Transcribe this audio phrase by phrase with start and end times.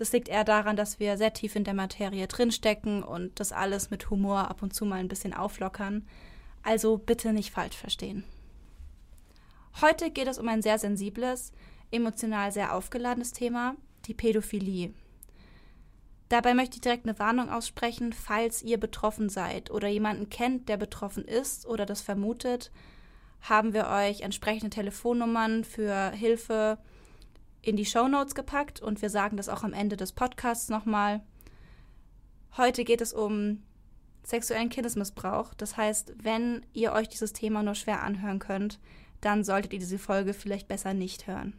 [0.00, 3.90] Das liegt eher daran, dass wir sehr tief in der Materie drinstecken und das alles
[3.90, 6.08] mit Humor ab und zu mal ein bisschen auflockern.
[6.62, 8.24] Also bitte nicht falsch verstehen.
[9.82, 11.52] Heute geht es um ein sehr sensibles,
[11.90, 14.94] emotional sehr aufgeladenes Thema, die Pädophilie.
[16.30, 20.78] Dabei möchte ich direkt eine Warnung aussprechen, falls ihr betroffen seid oder jemanden kennt, der
[20.78, 22.70] betroffen ist oder das vermutet,
[23.42, 26.78] haben wir euch entsprechende Telefonnummern für Hilfe
[27.62, 31.20] in die Show Notes gepackt und wir sagen das auch am Ende des Podcasts nochmal.
[32.56, 33.62] Heute geht es um
[34.22, 35.54] sexuellen Kindesmissbrauch.
[35.54, 38.78] Das heißt, wenn ihr euch dieses Thema nur schwer anhören könnt,
[39.20, 41.54] dann solltet ihr diese Folge vielleicht besser nicht hören.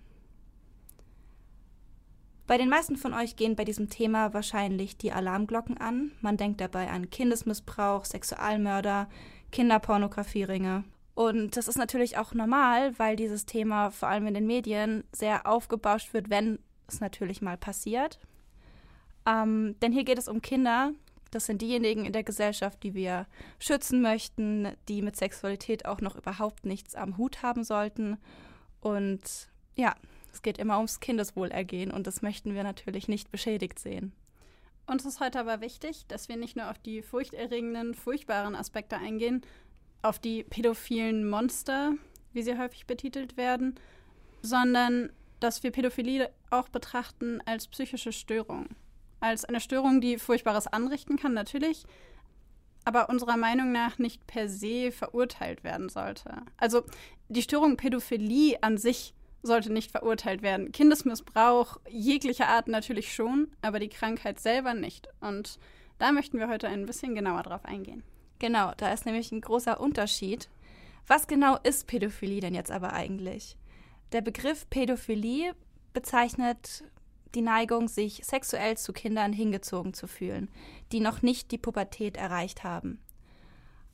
[2.48, 6.12] Bei den meisten von euch gehen bei diesem Thema wahrscheinlich die Alarmglocken an.
[6.22, 9.08] Man denkt dabei an Kindesmissbrauch, Sexualmörder,
[9.52, 10.84] Kinderpornografieringe
[11.22, 15.46] und das ist natürlich auch normal, weil dieses Thema vor allem in den Medien sehr
[15.46, 18.18] aufgebauscht wird, wenn es natürlich mal passiert.
[19.28, 20.94] Ähm, denn hier geht es um Kinder.
[21.30, 23.28] Das sind diejenigen in der Gesellschaft, die wir
[23.60, 28.18] schützen möchten, die mit Sexualität auch noch überhaupt nichts am Hut haben sollten.
[28.80, 29.22] Und
[29.76, 29.94] ja,
[30.34, 34.12] es geht immer ums Kindeswohlergehen und das möchten wir natürlich nicht beschädigt sehen.
[34.88, 39.44] Uns ist heute aber wichtig, dass wir nicht nur auf die furchterregenden, furchtbaren Aspekte eingehen,
[40.02, 41.94] auf die pädophilen Monster,
[42.34, 43.76] wie sie häufig betitelt werden,
[44.42, 48.68] sondern dass wir Pädophilie auch betrachten als psychische Störung.
[49.20, 51.86] Als eine Störung, die Furchtbares anrichten kann, natürlich,
[52.86, 56.38] aber unserer Meinung nach nicht per se verurteilt werden sollte.
[56.58, 56.84] Also
[57.30, 59.14] die Störung Pädophilie an sich
[59.44, 60.72] sollte nicht verurteilt werden.
[60.72, 65.08] Kindesmissbrauch jeglicher Art natürlich schon, aber die Krankheit selber nicht.
[65.20, 65.60] Und
[65.98, 68.04] da möchten wir heute ein bisschen genauer drauf eingehen.
[68.42, 70.50] Genau, da ist nämlich ein großer Unterschied.
[71.06, 73.56] Was genau ist Pädophilie denn jetzt aber eigentlich?
[74.14, 75.54] Der Begriff Pädophilie
[75.94, 76.84] bezeichnet
[77.36, 80.50] die Neigung, sich sexuell zu Kindern hingezogen zu fühlen,
[80.92, 83.00] die noch nicht die Pubertät erreicht haben.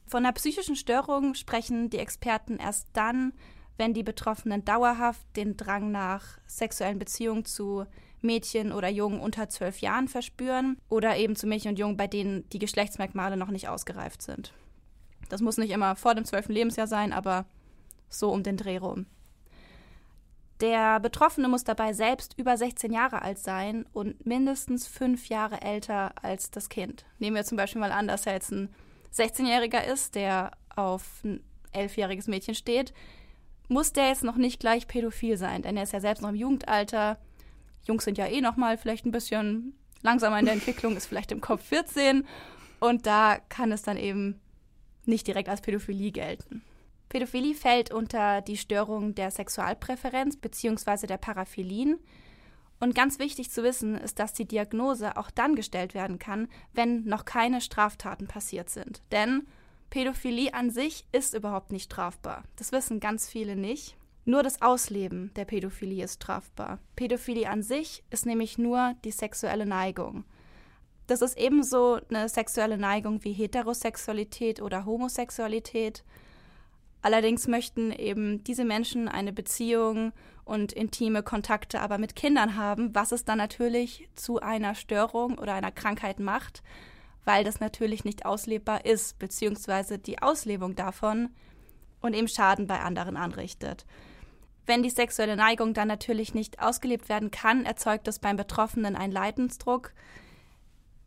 [0.06, 3.34] Von einer psychischen Störung sprechen die Experten erst dann,
[3.76, 7.86] wenn die Betroffenen dauerhaft den Drang nach sexuellen Beziehungen zu
[8.22, 12.48] Mädchen oder Jungen unter zwölf Jahren verspüren oder eben zu Mädchen und Jungen, bei denen
[12.50, 14.54] die Geschlechtsmerkmale noch nicht ausgereift sind.
[15.30, 17.46] Das muss nicht immer vor dem zwölften Lebensjahr sein, aber
[18.10, 19.06] so um den Dreh rum.
[20.62, 26.14] Der Betroffene muss dabei selbst über 16 Jahre alt sein und mindestens fünf Jahre älter
[26.24, 27.06] als das Kind.
[27.20, 28.74] Nehmen wir zum Beispiel mal an, dass er jetzt ein
[29.14, 32.94] 16-Jähriger ist, der auf ein elfjähriges Mädchen steht,
[33.68, 36.36] muss der jetzt noch nicht gleich pädophil sein, denn er ist ja selbst noch im
[36.36, 37.18] Jugendalter,
[37.86, 41.32] Jungs sind ja eh noch mal vielleicht ein bisschen langsamer in der Entwicklung, ist vielleicht
[41.32, 42.26] im Kopf 14
[42.80, 44.40] und da kann es dann eben
[45.06, 46.62] nicht direkt als Pädophilie gelten.
[47.10, 51.08] Pädophilie fällt unter die Störung der Sexualpräferenz bzw.
[51.08, 52.00] der Paraphilien.
[52.80, 57.06] Und ganz wichtig zu wissen ist, dass die Diagnose auch dann gestellt werden kann, wenn
[57.06, 59.02] noch keine Straftaten passiert sind.
[59.12, 59.48] Denn
[59.90, 62.44] Pädophilie an sich ist überhaupt nicht strafbar.
[62.56, 63.96] Das wissen ganz viele nicht.
[64.28, 66.80] Nur das Ausleben der Pädophilie ist strafbar.
[66.98, 70.26] Pädophilie an sich ist nämlich nur die sexuelle Neigung.
[71.08, 76.04] Das ist ebenso eine sexuelle Neigung wie Heterosexualität oder Homosexualität.
[77.02, 80.12] Allerdings möchten eben diese Menschen eine Beziehung
[80.44, 85.54] und intime Kontakte aber mit Kindern haben, was es dann natürlich zu einer Störung oder
[85.54, 86.64] einer Krankheit macht,
[87.24, 91.30] weil das natürlich nicht auslebbar ist, beziehungsweise die Auslebung davon
[92.02, 93.86] und eben Schaden bei anderen anrichtet.
[94.68, 99.14] Wenn die sexuelle Neigung dann natürlich nicht ausgelebt werden kann, erzeugt das beim Betroffenen einen
[99.14, 99.94] Leidensdruck,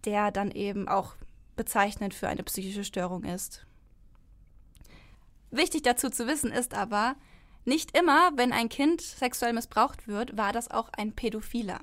[0.06, 1.14] der dann eben auch
[1.56, 3.66] bezeichnend für eine psychische Störung ist.
[5.50, 7.16] Wichtig dazu zu wissen ist aber,
[7.66, 11.80] nicht immer, wenn ein Kind sexuell missbraucht wird, war das auch ein Pädophiler.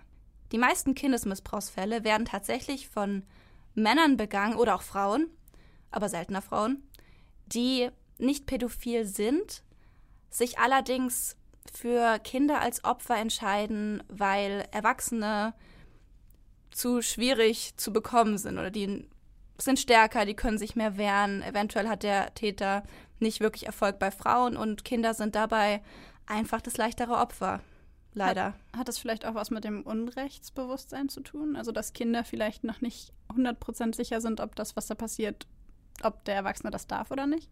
[0.51, 3.23] Die meisten Kindesmissbrauchsfälle werden tatsächlich von
[3.75, 5.29] Männern begangen oder auch Frauen,
[5.91, 6.81] aber seltener Frauen,
[7.45, 9.61] die nicht pädophil sind,
[10.31, 11.37] sich allerdings
[11.71, 15.53] für Kinder als Opfer entscheiden, weil Erwachsene
[16.71, 19.07] zu schwierig zu bekommen sind oder die
[19.57, 21.41] sind stärker, die können sich mehr wehren.
[21.41, 22.83] Eventuell hat der Täter
[23.19, 25.81] nicht wirklich Erfolg bei Frauen und Kinder sind dabei
[26.27, 27.61] einfach das leichtere Opfer.
[28.13, 28.45] Leider.
[28.45, 31.55] Hat, hat das vielleicht auch was mit dem Unrechtsbewusstsein zu tun?
[31.55, 35.47] Also, dass Kinder vielleicht noch nicht 100% sicher sind, ob das, was da passiert,
[36.03, 37.49] ob der Erwachsene das darf oder nicht?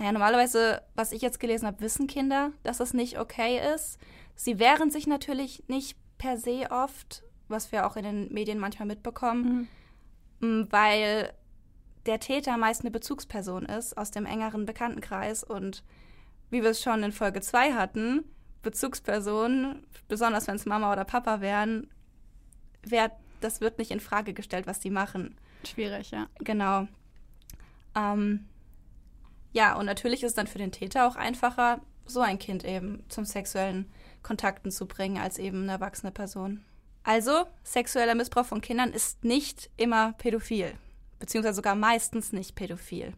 [0.00, 3.98] Naja, normalerweise, was ich jetzt gelesen habe, wissen Kinder, dass es nicht okay ist.
[4.34, 8.88] Sie wehren sich natürlich nicht per se oft, was wir auch in den Medien manchmal
[8.88, 9.68] mitbekommen,
[10.40, 10.66] mhm.
[10.70, 11.34] weil
[12.06, 15.84] der Täter meist eine Bezugsperson ist aus dem engeren Bekanntenkreis und
[16.48, 18.24] wie wir es schon in Folge 2 hatten,
[18.62, 21.90] Bezugspersonen, besonders wenn es Mama oder Papa wären,
[22.82, 23.12] wär,
[23.42, 25.36] das wird nicht in Frage gestellt, was die machen.
[25.66, 26.26] Schwierig, ja.
[26.38, 26.88] Genau.
[27.94, 28.46] Ähm,
[29.52, 33.04] ja, und natürlich ist es dann für den Täter auch einfacher, so ein Kind eben
[33.08, 33.90] zum sexuellen
[34.22, 36.64] Kontakten zu bringen, als eben eine erwachsene Person.
[37.02, 40.74] Also, sexueller Missbrauch von Kindern ist nicht immer pädophil,
[41.18, 43.14] beziehungsweise sogar meistens nicht pädophil.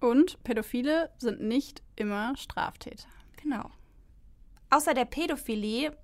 [0.00, 3.08] Und Pädophile sind nicht immer Straftäter.
[3.42, 3.70] Genau.
[4.70, 5.96] Außer der Pädophilie,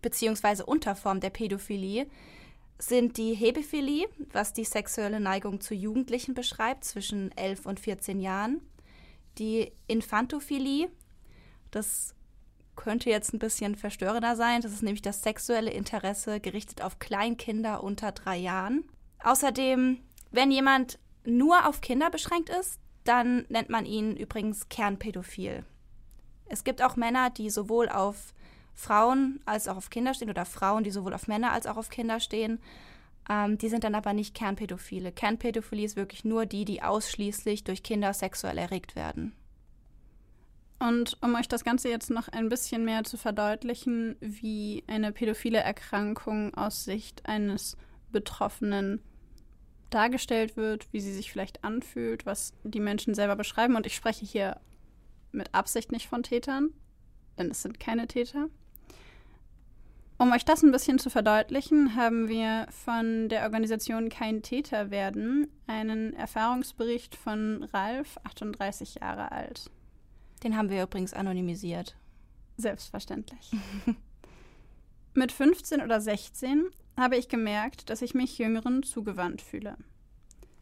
[0.00, 2.06] beziehungsweise Unterform der Pädophilie,
[2.78, 8.62] sind die Hebephilie, was die sexuelle Neigung zu Jugendlichen beschreibt, zwischen 11 und 14 Jahren,
[9.38, 10.90] die Infantophilie,
[11.70, 12.14] das
[12.76, 17.82] könnte jetzt ein bisschen verstörender sein, das ist nämlich das sexuelle Interesse gerichtet auf Kleinkinder
[17.82, 18.84] unter drei Jahren.
[19.22, 19.98] Außerdem,
[20.30, 25.64] wenn jemand nur auf Kinder beschränkt ist, dann nennt man ihn übrigens Kernpädophil.
[26.46, 28.34] Es gibt auch Männer, die sowohl auf
[28.74, 31.90] Frauen als auch auf Kinder stehen oder Frauen, die sowohl auf Männer als auch auf
[31.90, 32.60] Kinder stehen.
[33.30, 35.12] Ähm, die sind dann aber nicht Kernpädophile.
[35.12, 39.32] Kernpädophilie ist wirklich nur die, die ausschließlich durch Kinder sexuell erregt werden.
[40.80, 45.58] Und um euch das Ganze jetzt noch ein bisschen mehr zu verdeutlichen, wie eine pädophile
[45.58, 47.76] Erkrankung aus Sicht eines
[48.10, 49.00] Betroffenen
[49.90, 53.76] dargestellt wird, wie sie sich vielleicht anfühlt, was die Menschen selber beschreiben.
[53.76, 54.60] Und ich spreche hier
[55.30, 56.70] mit Absicht nicht von Tätern,
[57.38, 58.48] denn es sind keine Täter.
[60.20, 65.48] Um euch das ein bisschen zu verdeutlichen, haben wir von der Organisation Kein Täter werden
[65.66, 69.70] einen Erfahrungsbericht von Ralf, 38 Jahre alt.
[70.44, 71.96] Den haben wir übrigens anonymisiert.
[72.58, 73.50] Selbstverständlich.
[75.14, 76.66] Mit 15 oder 16
[76.98, 79.78] habe ich gemerkt, dass ich mich Jüngeren zugewandt fühle.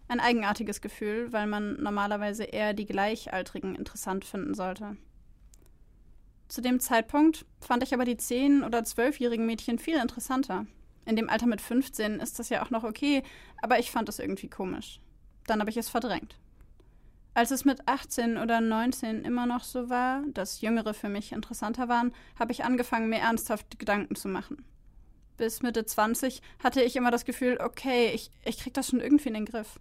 [0.06, 4.96] Ein eigenartiges Gefühl, weil man normalerweise eher die Gleichaltrigen interessant finden sollte.
[6.48, 10.66] Zu dem Zeitpunkt fand ich aber die 10- oder 12-jährigen Mädchen viel interessanter.
[11.04, 13.22] In dem Alter mit 15 ist das ja auch noch okay,
[13.62, 15.00] aber ich fand es irgendwie komisch.
[15.46, 16.36] Dann habe ich es verdrängt.
[17.34, 21.88] Als es mit 18 oder 19 immer noch so war, dass Jüngere für mich interessanter
[21.88, 24.64] waren, habe ich angefangen, mir ernsthaft Gedanken zu machen.
[25.36, 29.28] Bis Mitte 20 hatte ich immer das Gefühl, okay, ich, ich krieg das schon irgendwie
[29.28, 29.78] in den Griff.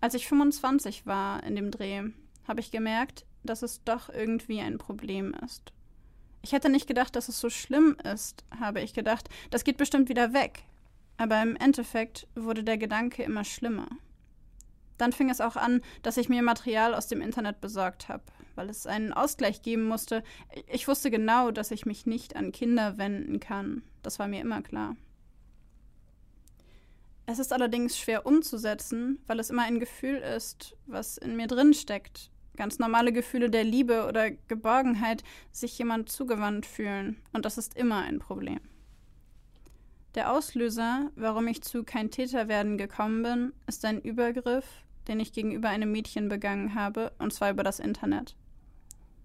[0.00, 2.04] Als ich 25 war in dem Dreh,
[2.46, 5.72] habe ich gemerkt, dass es doch irgendwie ein Problem ist.
[6.42, 10.08] Ich hätte nicht gedacht, dass es so schlimm ist, habe ich gedacht, das geht bestimmt
[10.08, 10.64] wieder weg.
[11.16, 13.88] Aber im Endeffekt wurde der Gedanke immer schlimmer.
[14.98, 18.24] Dann fing es auch an, dass ich mir Material aus dem Internet besorgt habe,
[18.56, 20.24] weil es einen Ausgleich geben musste.
[20.66, 23.82] Ich wusste genau, dass ich mich nicht an Kinder wenden kann.
[24.02, 24.96] Das war mir immer klar.
[27.26, 31.72] Es ist allerdings schwer umzusetzen, weil es immer ein Gefühl ist, was in mir drin
[31.72, 32.31] steckt.
[32.56, 37.16] Ganz normale Gefühle der Liebe oder Geborgenheit, sich jemand zugewandt fühlen.
[37.32, 38.60] Und das ist immer ein Problem.
[40.14, 44.66] Der Auslöser, warum ich zu kein Täter werden gekommen bin, ist ein Übergriff,
[45.08, 48.36] den ich gegenüber einem Mädchen begangen habe, und zwar über das Internet.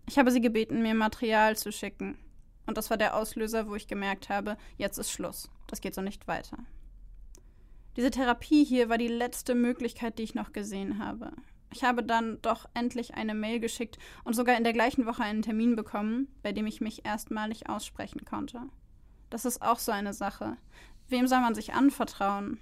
[0.07, 2.17] Ich habe sie gebeten, mir Material zu schicken.
[2.65, 5.49] Und das war der Auslöser, wo ich gemerkt habe, jetzt ist Schluss.
[5.67, 6.57] Das geht so nicht weiter.
[7.97, 11.31] Diese Therapie hier war die letzte Möglichkeit, die ich noch gesehen habe.
[11.73, 15.41] Ich habe dann doch endlich eine Mail geschickt und sogar in der gleichen Woche einen
[15.41, 18.61] Termin bekommen, bei dem ich mich erstmalig aussprechen konnte.
[19.29, 20.57] Das ist auch so eine Sache.
[21.09, 22.59] Wem soll man sich anvertrauen?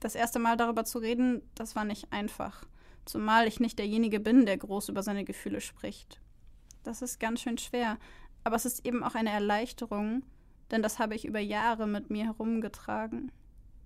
[0.00, 2.64] Das erste Mal darüber zu reden, das war nicht einfach.
[3.06, 6.20] Zumal ich nicht derjenige bin, der groß über seine Gefühle spricht.
[6.82, 7.98] Das ist ganz schön schwer,
[8.44, 10.22] aber es ist eben auch eine Erleichterung,
[10.70, 13.32] denn das habe ich über Jahre mit mir herumgetragen.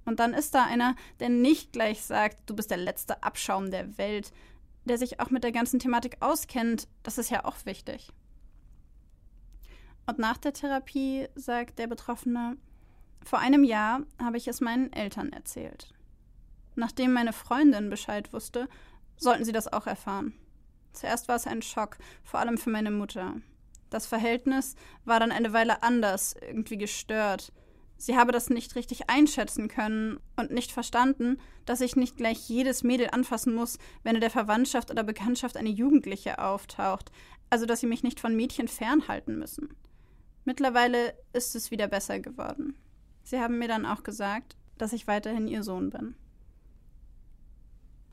[0.05, 3.99] Und dann ist da einer, der nicht gleich sagt, du bist der letzte Abschaum der
[3.99, 4.33] Welt,
[4.85, 6.89] der sich auch mit der ganzen Thematik auskennt.
[7.03, 8.11] Das ist ja auch wichtig.
[10.07, 12.57] Und nach der Therapie sagt der Betroffene,
[13.23, 15.93] vor einem Jahr habe ich es meinen Eltern erzählt.
[16.75, 18.69] Nachdem meine Freundin Bescheid wusste,
[19.17, 20.35] sollten sie das auch erfahren.
[20.93, 23.35] Zuerst war es ein Schock, vor allem für meine Mutter.
[23.91, 27.53] Das Verhältnis war dann eine Weile anders, irgendwie gestört.
[28.01, 32.83] Sie habe das nicht richtig einschätzen können und nicht verstanden, dass ich nicht gleich jedes
[32.83, 37.13] Mädel anfassen muss, wenn in der Verwandtschaft oder Bekanntschaft eine Jugendliche auftaucht,
[37.51, 39.77] also dass sie mich nicht von Mädchen fernhalten müssen.
[40.47, 42.75] Mittlerweile ist es wieder besser geworden.
[43.23, 46.15] Sie haben mir dann auch gesagt, dass ich weiterhin ihr Sohn bin.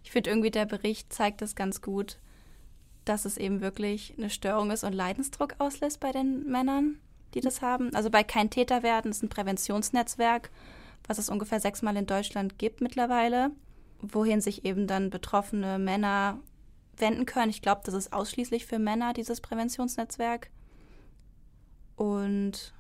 [0.04, 2.20] Ich finde irgendwie, der Bericht zeigt das ganz gut,
[3.06, 7.00] dass es eben wirklich eine Störung ist und Leidensdruck auslässt bei den Männern,
[7.34, 7.94] die das haben.
[7.96, 10.50] Also bei Kein Täter werden ist ein Präventionsnetzwerk,
[11.08, 13.52] was es ungefähr sechsmal in Deutschland gibt mittlerweile,
[14.02, 16.40] wohin sich eben dann betroffene Männer
[16.98, 17.50] wenden können.
[17.50, 20.50] Ich glaube, das ist ausschließlich für Männer, dieses Präventionsnetzwerk.
[21.96, 22.74] Und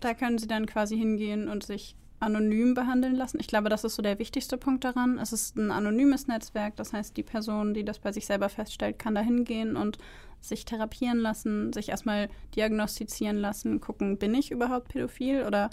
[0.00, 3.38] da können sie dann quasi hingehen und sich anonym behandeln lassen.
[3.40, 5.18] Ich glaube, das ist so der wichtigste Punkt daran.
[5.18, 8.98] Es ist ein anonymes Netzwerk, das heißt, die Person, die das bei sich selber feststellt,
[8.98, 9.98] kann da hingehen und
[10.40, 15.70] sich therapieren lassen, sich erstmal diagnostizieren lassen, gucken, bin ich überhaupt pädophil oder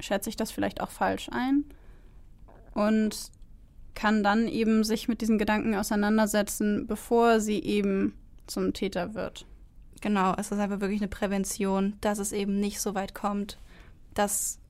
[0.00, 1.64] schätze ich das vielleicht auch falsch ein?
[2.74, 3.30] Und
[3.94, 8.14] kann dann eben sich mit diesen Gedanken auseinandersetzen, bevor sie eben
[8.46, 9.44] zum Täter wird.
[10.00, 13.58] Genau, es ist einfach wirklich eine Prävention, dass es eben nicht so weit kommt,
[14.14, 14.60] dass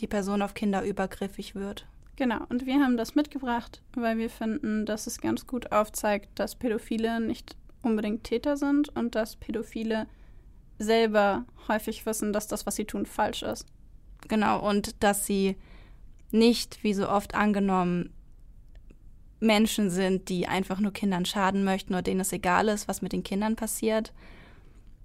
[0.00, 1.86] die Person auf Kinder übergriffig wird.
[2.16, 6.56] Genau, und wir haben das mitgebracht, weil wir finden, dass es ganz gut aufzeigt, dass
[6.56, 10.06] Pädophile nicht unbedingt Täter sind und dass Pädophile
[10.78, 13.66] selber häufig wissen, dass das, was sie tun, falsch ist.
[14.28, 15.56] Genau, und dass sie
[16.30, 18.12] nicht, wie so oft angenommen,
[19.38, 23.12] Menschen sind, die einfach nur Kindern schaden möchten oder denen es egal ist, was mit
[23.12, 24.14] den Kindern passiert,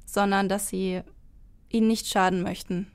[0.06, 1.02] sondern dass sie
[1.70, 2.88] ihnen nicht schaden möchten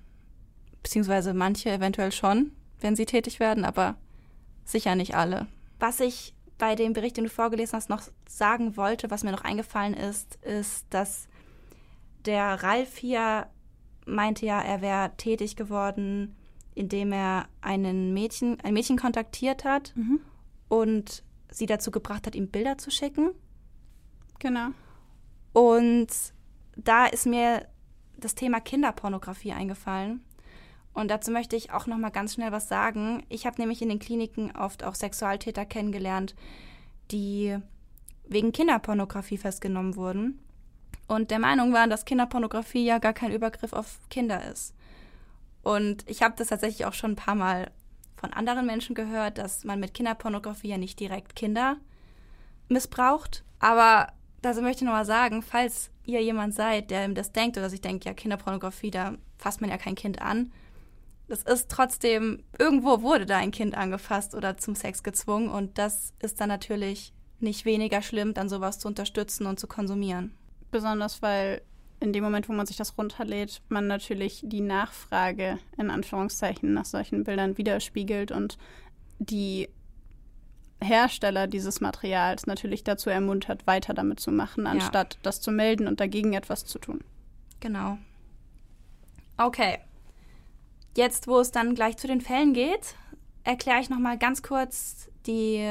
[0.87, 3.97] beziehungsweise manche eventuell schon, wenn sie tätig werden, aber
[4.65, 5.49] sicher nicht alle.
[5.81, 9.43] Was ich bei dem Bericht, den du vorgelesen hast, noch sagen wollte, was mir noch
[9.43, 11.27] eingefallen ist, ist, dass
[12.25, 13.49] der Ralf hier
[14.05, 16.37] meinte ja, er wäre tätig geworden,
[16.77, 20.21] indem er einen Mädchen, ein Mädchen kontaktiert hat mhm.
[20.69, 23.33] und sie dazu gebracht hat, ihm Bilder zu schicken.
[24.39, 24.69] Genau.
[25.53, 26.13] Und
[26.77, 27.67] da ist mir
[28.19, 30.23] das Thema Kinderpornografie eingefallen.
[30.97, 33.23] Und dazu möchte ich auch noch mal ganz schnell was sagen.
[33.29, 36.35] Ich habe nämlich in den Kliniken oft auch Sexualtäter kennengelernt,
[37.11, 37.59] die
[38.27, 40.41] wegen Kinderpornografie festgenommen wurden
[41.07, 44.75] und der Meinung waren, dass Kinderpornografie ja gar kein Übergriff auf Kinder ist.
[45.63, 47.71] Und ich habe das tatsächlich auch schon ein paar Mal
[48.17, 51.77] von anderen Menschen gehört, dass man mit Kinderpornografie ja nicht direkt Kinder
[52.71, 53.45] missbraucht.
[53.59, 57.69] Aber dazu möchte ich noch mal sagen, falls ihr jemand seid, der das denkt oder
[57.69, 60.53] sich denkt, ja, Kinderpornografie, da fasst man ja kein Kind an,
[61.29, 66.15] es ist trotzdem, irgendwo wurde da ein Kind angefasst oder zum Sex gezwungen und das
[66.21, 70.35] ist dann natürlich nicht weniger schlimm, dann sowas zu unterstützen und zu konsumieren.
[70.71, 71.63] Besonders weil
[72.01, 76.85] in dem Moment, wo man sich das runterlädt, man natürlich die Nachfrage in Anführungszeichen nach
[76.85, 78.59] solchen Bildern widerspiegelt und
[79.19, 79.69] die
[80.81, 85.21] Hersteller dieses Materials natürlich dazu ermuntert, weiter damit zu machen, anstatt ja.
[85.23, 87.01] das zu melden und dagegen etwas zu tun.
[87.61, 87.97] Genau.
[89.39, 89.79] Okay,
[90.97, 92.95] Jetzt, wo es dann gleich zu den Fällen geht,
[93.45, 95.63] erkläre ich nochmal ganz kurz die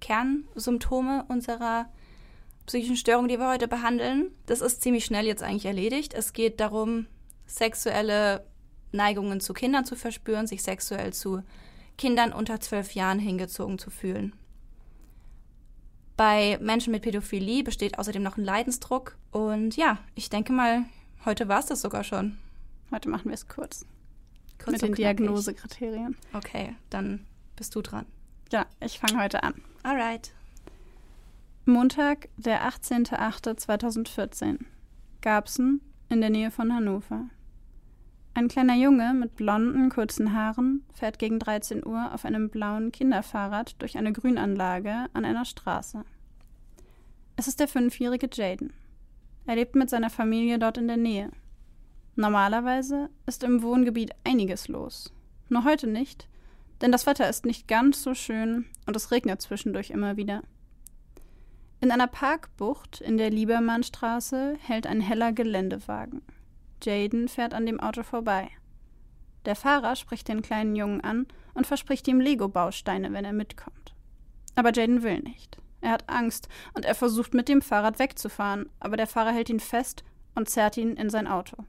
[0.00, 1.86] Kernsymptome unserer
[2.66, 4.32] psychischen Störung, die wir heute behandeln.
[4.46, 6.14] Das ist ziemlich schnell jetzt eigentlich erledigt.
[6.14, 7.06] Es geht darum,
[7.46, 8.44] sexuelle
[8.90, 11.44] Neigungen zu Kindern zu verspüren, sich sexuell zu
[11.96, 14.34] Kindern unter zwölf Jahren hingezogen zu fühlen.
[16.16, 19.16] Bei Menschen mit Pädophilie besteht außerdem noch ein Leidensdruck.
[19.30, 20.86] Und ja, ich denke mal,
[21.24, 22.36] heute war es das sogar schon.
[22.90, 23.86] Heute machen wir es kurz.
[24.64, 26.16] Kurz mit den Diagnosekriterien.
[26.32, 27.26] Okay, dann
[27.56, 28.06] bist du dran.
[28.50, 29.54] Ja, ich fange heute an.
[29.82, 30.32] Alright.
[31.64, 34.58] Montag, der 18.08.2014.
[35.20, 37.26] Garbsen in der Nähe von Hannover.
[38.34, 43.80] Ein kleiner Junge mit blonden, kurzen Haaren fährt gegen 13 Uhr auf einem blauen Kinderfahrrad
[43.80, 46.04] durch eine Grünanlage an einer Straße.
[47.36, 48.72] Es ist der fünfjährige Jaden.
[49.46, 51.30] Er lebt mit seiner Familie dort in der Nähe.
[52.14, 55.12] Normalerweise ist im Wohngebiet einiges los.
[55.48, 56.28] Nur heute nicht,
[56.82, 60.42] denn das Wetter ist nicht ganz so schön und es regnet zwischendurch immer wieder.
[61.80, 66.22] In einer Parkbucht in der Liebermannstraße hält ein heller Geländewagen.
[66.82, 68.50] Jaden fährt an dem Auto vorbei.
[69.46, 73.94] Der Fahrer spricht den kleinen Jungen an und verspricht ihm Lego-Bausteine, wenn er mitkommt.
[74.54, 75.58] Aber Jaden will nicht.
[75.80, 79.60] Er hat Angst und er versucht mit dem Fahrrad wegzufahren, aber der Fahrer hält ihn
[79.60, 80.04] fest
[80.34, 81.64] und zerrt ihn in sein Auto.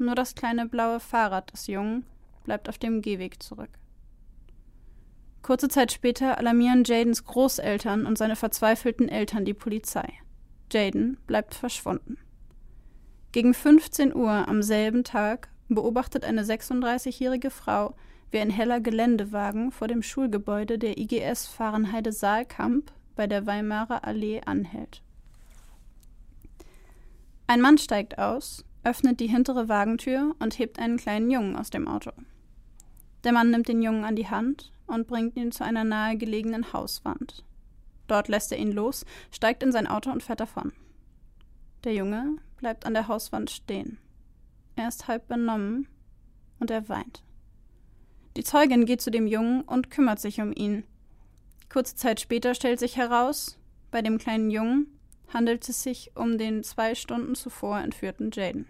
[0.00, 2.06] Nur das kleine blaue Fahrrad des Jungen
[2.44, 3.68] bleibt auf dem Gehweg zurück.
[5.42, 10.10] Kurze Zeit später alarmieren Jadens Großeltern und seine verzweifelten Eltern die Polizei.
[10.72, 12.16] Jaden bleibt verschwunden.
[13.32, 17.94] Gegen 15 Uhr am selben Tag beobachtet eine 36-jährige Frau,
[18.30, 24.40] wie ein heller Geländewagen vor dem Schulgebäude der IGS Fahrenheide Saalkamp bei der Weimarer Allee
[24.46, 25.02] anhält.
[27.46, 31.86] Ein Mann steigt aus, öffnet die hintere Wagentür und hebt einen kleinen Jungen aus dem
[31.86, 32.12] Auto.
[33.24, 37.44] Der Mann nimmt den Jungen an die Hand und bringt ihn zu einer nahegelegenen Hauswand.
[38.06, 40.72] Dort lässt er ihn los, steigt in sein Auto und fährt davon.
[41.84, 43.98] Der Junge bleibt an der Hauswand stehen.
[44.76, 45.88] Er ist halb benommen
[46.58, 47.22] und er weint.
[48.36, 50.84] Die Zeugin geht zu dem Jungen und kümmert sich um ihn.
[51.68, 53.58] Kurze Zeit später stellt sich heraus,
[53.90, 54.86] bei dem kleinen Jungen
[55.32, 58.66] handelt es sich um den zwei Stunden zuvor entführten Jaden.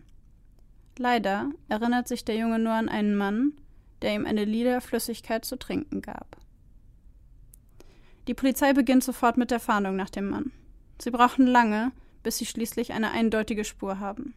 [0.99, 3.55] Leider erinnert sich der Junge nur an einen Mann,
[4.03, 6.37] der ihm eine lila Flüssigkeit zu trinken gab.
[8.29, 10.53] Die Polizei beginnt sofort mit der Fahndung nach dem Mann.
[11.01, 14.35] Sie brauchen lange, bis sie schließlich eine eindeutige Spur haben.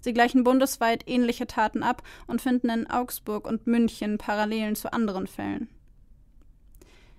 [0.00, 5.26] Sie gleichen bundesweit ähnliche Taten ab und finden in Augsburg und München Parallelen zu anderen
[5.26, 5.68] Fällen.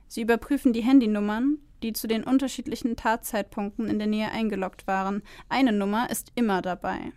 [0.07, 5.23] Sie überprüfen die Handynummern, die zu den unterschiedlichen Tatzeitpunkten in der Nähe eingeloggt waren.
[5.47, 7.11] Eine Nummer ist immer dabei.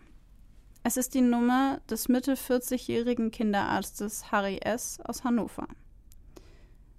[0.84, 4.98] Es ist die Nummer des Mitte 40-jährigen Kinderarztes Harry S.
[5.04, 5.68] aus Hannover.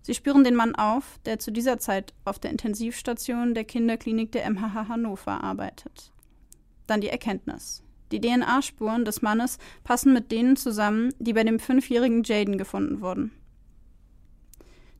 [0.02, 4.50] Sie spüren den Mann auf, der zu dieser Zeit auf der Intensivstation der Kinderklinik der
[4.50, 6.12] MHH Hannover arbeitet.
[6.88, 7.84] Dann die Erkenntnis.
[8.12, 13.32] Die DNA-Spuren des Mannes passen mit denen zusammen, die bei dem fünfjährigen Jaden gefunden wurden.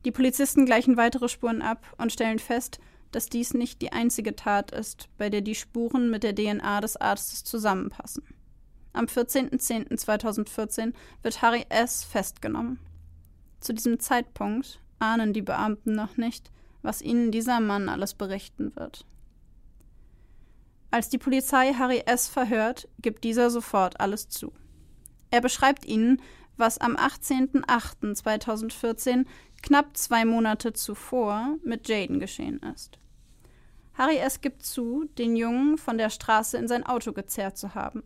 [0.04, 2.78] Die Polizisten gleichen weitere Spuren ab und stellen fest,
[3.10, 6.96] dass dies nicht die einzige Tat ist, bei der die Spuren mit der DNA des
[6.96, 8.24] Arztes zusammenpassen.
[8.92, 10.92] Am 14.10.2014
[11.22, 12.04] wird Harry S.
[12.04, 12.78] festgenommen.
[13.60, 16.50] Zu diesem Zeitpunkt ahnen die Beamten noch nicht,
[16.82, 19.06] was ihnen dieser Mann alles berichten wird.
[20.90, 22.28] Als die Polizei Harry S.
[22.28, 24.52] verhört, gibt dieser sofort alles zu.
[25.30, 26.20] Er beschreibt ihnen,
[26.56, 29.24] was am 18.08.2014,
[29.64, 32.98] knapp zwei Monate zuvor, mit Jaden geschehen ist.
[33.94, 34.42] Harry S.
[34.42, 38.02] gibt zu, den Jungen von der Straße in sein Auto gezerrt zu haben.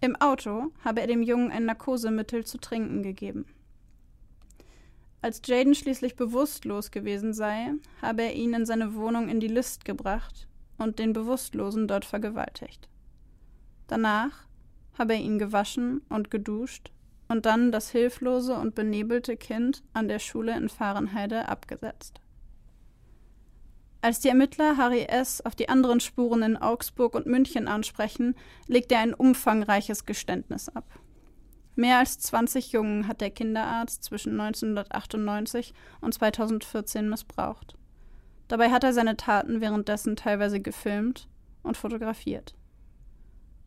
[0.00, 3.44] Im Auto habe er dem Jungen ein Narkosemittel zu trinken gegeben.
[5.20, 9.84] Als Jaden schließlich bewusstlos gewesen sei, habe er ihn in seine Wohnung in die List
[9.84, 12.88] gebracht und den Bewusstlosen dort vergewaltigt.
[13.86, 14.46] Danach
[14.96, 16.90] habe er ihn gewaschen und geduscht
[17.30, 22.20] und dann das hilflose und benebelte Kind an der Schule in Fahrenheide abgesetzt.
[24.02, 25.40] Als die Ermittler Harry S.
[25.40, 28.34] auf die anderen Spuren in Augsburg und München ansprechen,
[28.66, 30.86] legt er ein umfangreiches Geständnis ab.
[31.76, 37.76] Mehr als 20 Jungen hat der Kinderarzt zwischen 1998 und 2014 missbraucht.
[38.48, 41.28] Dabei hat er seine Taten währenddessen teilweise gefilmt
[41.62, 42.56] und fotografiert.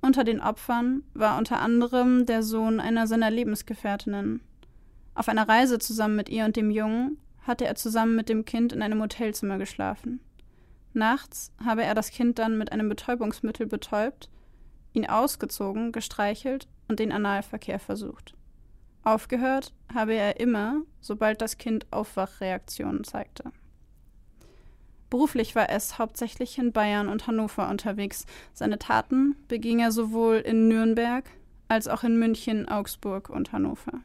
[0.04, 4.42] Unter den Opfern war unter anderem der Sohn einer seiner Lebensgefährtinnen.
[5.16, 8.74] Auf einer Reise zusammen mit ihr und dem Jungen hatte er zusammen mit dem Kind
[8.74, 10.20] in einem Hotelzimmer geschlafen.
[10.92, 14.30] Nachts habe er das Kind dann mit einem Betäubungsmittel betäubt,
[14.92, 18.36] ihn ausgezogen, gestreichelt und den Analverkehr versucht.
[19.06, 23.54] Aufgehört habe er immer, sobald das Kind Aufwachreaktionen zeigte.
[25.14, 28.26] Beruflich war es hauptsächlich in Bayern und Hannover unterwegs.
[28.52, 31.24] Seine Taten beging er sowohl in Nürnberg
[31.68, 34.00] als auch in München, Augsburg und Hannover.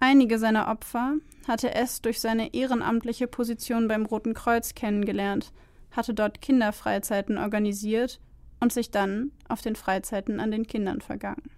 [0.00, 1.14] Einige seiner Opfer
[1.46, 5.52] hatte es durch seine ehrenamtliche Position beim Roten Kreuz kennengelernt,
[5.92, 8.18] hatte dort Kinderfreizeiten organisiert
[8.58, 11.48] und sich dann auf den Freizeiten an den Kindern vergangen.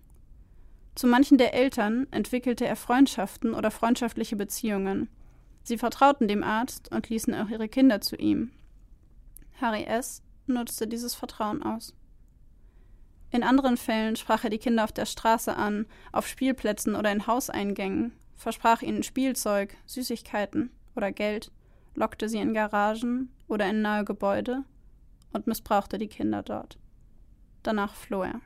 [0.97, 5.09] Zu manchen der Eltern entwickelte er Freundschaften oder freundschaftliche Beziehungen–
[5.63, 8.53] Sie vertrauten dem Arzt und ließen auch ihre Kinder zu ihm.
[9.61, 10.23] Harry S.
[10.47, 11.95] nutzte dieses Vertrauen aus.
[13.31, 17.27] In anderen Fällen sprach er die Kinder auf der Straße an, auf Spielplätzen oder in
[17.27, 21.51] Hauseingängen, versprach ihnen Spielzeug, Süßigkeiten oder Geld,
[21.95, 24.65] lockte sie in Garagen oder in nahe Gebäude
[25.33, 26.79] und missbrauchte die Kinder dort.
[27.63, 28.41] Danach floh er.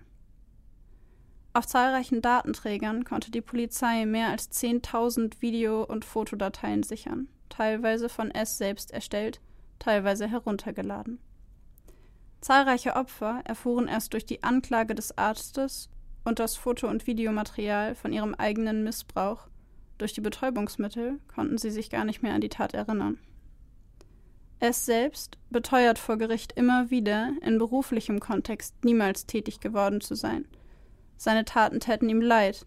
[1.56, 8.30] Auf zahlreichen Datenträgern konnte die Polizei mehr als 10.000 Video- und Fotodateien sichern, teilweise von
[8.30, 9.40] S selbst erstellt,
[9.78, 11.18] teilweise heruntergeladen.
[12.42, 15.88] Zahlreiche Opfer erfuhren erst durch die Anklage des Arztes
[16.26, 19.48] und das Foto- und Videomaterial von ihrem eigenen Missbrauch.
[19.96, 23.16] Durch die Betäubungsmittel konnten sie sich gar nicht mehr an die Tat erinnern.
[24.60, 30.46] S selbst beteuert vor Gericht immer wieder, in beruflichem Kontext niemals tätig geworden zu sein–
[31.16, 32.66] seine Taten täten ihm leid,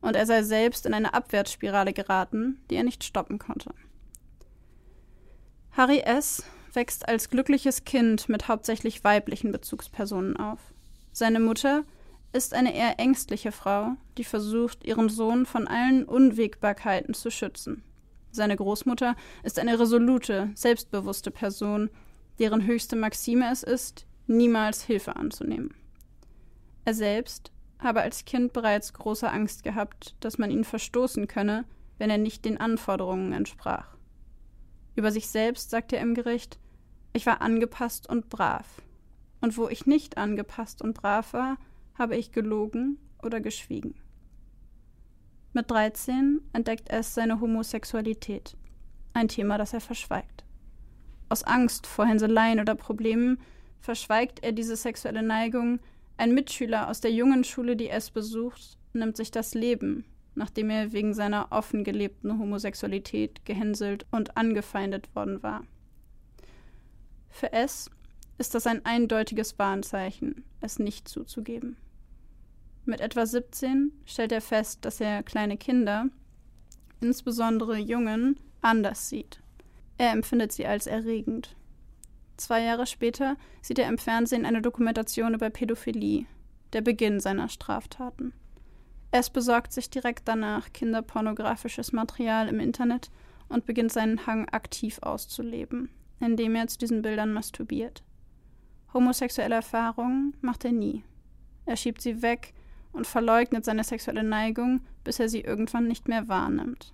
[0.00, 3.70] und er sei selbst in eine Abwärtsspirale geraten, die er nicht stoppen konnte.
[5.70, 6.42] Harry S.
[6.74, 10.58] wächst als glückliches Kind mit hauptsächlich weiblichen Bezugspersonen auf.
[11.12, 11.84] Seine Mutter
[12.32, 17.84] ist eine eher ängstliche Frau, die versucht, ihren Sohn von allen Unwägbarkeiten zu schützen.
[18.30, 21.90] Seine Großmutter ist eine resolute, selbstbewusste Person,
[22.38, 25.74] deren höchste Maxime es ist, niemals Hilfe anzunehmen.
[26.84, 27.51] Er selbst
[27.82, 31.64] habe als Kind bereits große Angst gehabt, dass man ihn verstoßen könne,
[31.98, 33.96] wenn er nicht den Anforderungen entsprach.
[34.94, 36.58] Über sich selbst sagt er im Gericht,
[37.12, 38.82] ich war angepasst und brav.
[39.40, 41.58] Und wo ich nicht angepasst und brav war,
[41.94, 43.94] habe ich gelogen oder geschwiegen.
[45.52, 48.56] Mit 13 entdeckt es seine Homosexualität,
[49.12, 50.44] ein Thema, das er verschweigt.
[51.28, 53.38] Aus Angst vor Hänseleien oder Problemen
[53.80, 55.80] verschweigt er diese sexuelle Neigung.
[56.22, 60.04] Ein Mitschüler aus der jungen Schule, die es besucht, nimmt sich das Leben,
[60.36, 65.64] nachdem er wegen seiner offen gelebten Homosexualität gehänselt und angefeindet worden war.
[67.28, 67.90] Für S
[68.38, 71.76] ist das ein eindeutiges Warnzeichen, es nicht zuzugeben.
[72.84, 76.06] Mit etwa 17 stellt er fest, dass er kleine Kinder,
[77.00, 79.42] insbesondere Jungen, anders sieht.
[79.98, 81.56] Er empfindet sie als erregend.
[82.42, 86.26] Zwei Jahre später sieht er im Fernsehen eine Dokumentation über Pädophilie,
[86.72, 88.32] der Beginn seiner Straftaten.
[89.12, 93.12] Es besorgt sich direkt danach kinderpornografisches Material im Internet
[93.48, 98.02] und beginnt seinen Hang aktiv auszuleben, indem er zu diesen Bildern masturbiert.
[98.92, 101.04] Homosexuelle Erfahrungen macht er nie.
[101.64, 102.54] Er schiebt sie weg
[102.90, 106.92] und verleugnet seine sexuelle Neigung, bis er sie irgendwann nicht mehr wahrnimmt.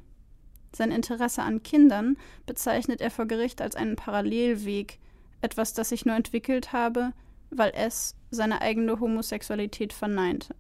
[0.77, 4.99] Sein Interesse an Kindern bezeichnet er vor Gericht als einen Parallelweg,
[5.41, 7.13] etwas, das sich nur entwickelt habe,
[7.51, 10.55] weil es seine eigene Homosexualität verneinte.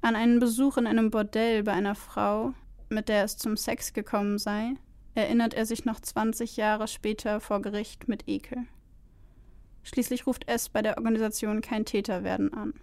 [0.00, 2.54] An einen Besuch in einem Bordell bei einer Frau,
[2.88, 4.74] mit der es zum Sex gekommen sei,
[5.14, 8.66] erinnert er sich noch 20 Jahre später vor Gericht mit Ekel.
[9.82, 12.74] Schließlich ruft es bei der Organisation Kein Täterwerden an.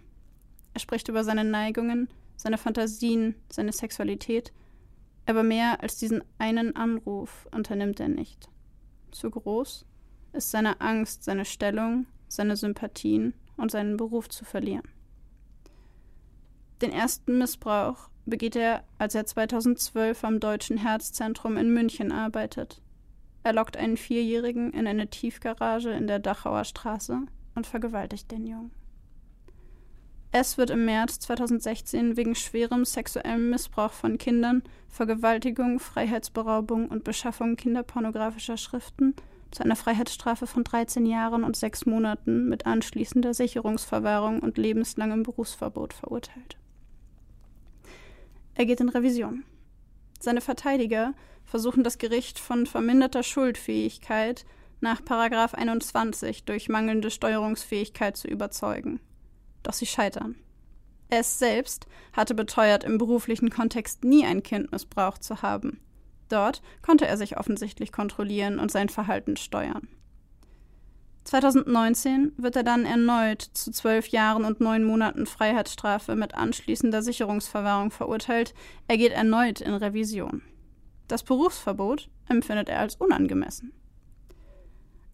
[0.74, 4.52] Er spricht über seine Neigungen, seine Fantasien, seine Sexualität,
[5.26, 8.48] aber mehr als diesen einen Anruf unternimmt er nicht.
[9.14, 9.86] Zu groß
[10.32, 14.88] ist seine Angst, seine Stellung, seine Sympathien und seinen Beruf zu verlieren.
[16.82, 22.82] Den ersten Missbrauch begeht er, als er 2012 am Deutschen Herzzentrum in München arbeitet.
[23.44, 27.20] Er lockt einen Vierjährigen in eine Tiefgarage in der Dachauer Straße
[27.54, 28.72] und vergewaltigt den Jungen.
[30.36, 37.54] Es wird im März 2016 wegen schwerem sexuellem Missbrauch von Kindern, Vergewaltigung, Freiheitsberaubung und Beschaffung
[37.54, 39.14] kinderpornografischer Schriften
[39.52, 45.92] zu einer Freiheitsstrafe von 13 Jahren und sechs Monaten mit anschließender Sicherungsverwahrung und lebenslangem Berufsverbot
[45.92, 46.56] verurteilt.
[48.56, 49.44] Er geht in Revision.
[50.18, 54.44] Seine Verteidiger versuchen das Gericht von verminderter Schuldfähigkeit
[54.80, 58.98] nach 21 durch mangelnde Steuerungsfähigkeit zu überzeugen
[59.64, 60.36] doch sie scheitern.
[61.10, 65.80] Es selbst hatte beteuert, im beruflichen Kontext nie ein Kind missbraucht zu haben.
[66.28, 69.88] Dort konnte er sich offensichtlich kontrollieren und sein Verhalten steuern.
[71.24, 77.90] 2019 wird er dann erneut zu zwölf Jahren und neun Monaten Freiheitsstrafe mit anschließender Sicherungsverwahrung
[77.90, 78.54] verurteilt.
[78.88, 80.42] Er geht erneut in Revision.
[81.08, 83.72] Das Berufsverbot empfindet er als unangemessen.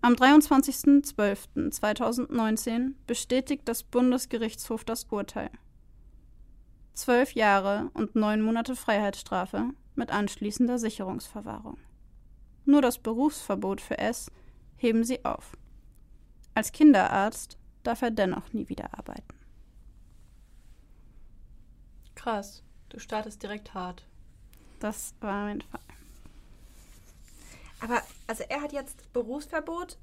[0.02, 5.50] Am 23.12.2019 bestätigt das Bundesgerichtshof das Urteil.
[6.94, 11.76] Zwölf Jahre und neun Monate Freiheitsstrafe mit anschließender Sicherungsverwahrung.
[12.64, 14.30] Nur das Berufsverbot für S
[14.76, 15.56] heben sie auf.
[16.54, 19.34] Als Kinderarzt darf er dennoch nie wieder arbeiten.
[22.14, 24.06] Krass, du startest direkt hart.
[24.78, 25.89] Das war mein Fall.
[27.80, 29.96] Aber also er hat jetzt Berufsverbot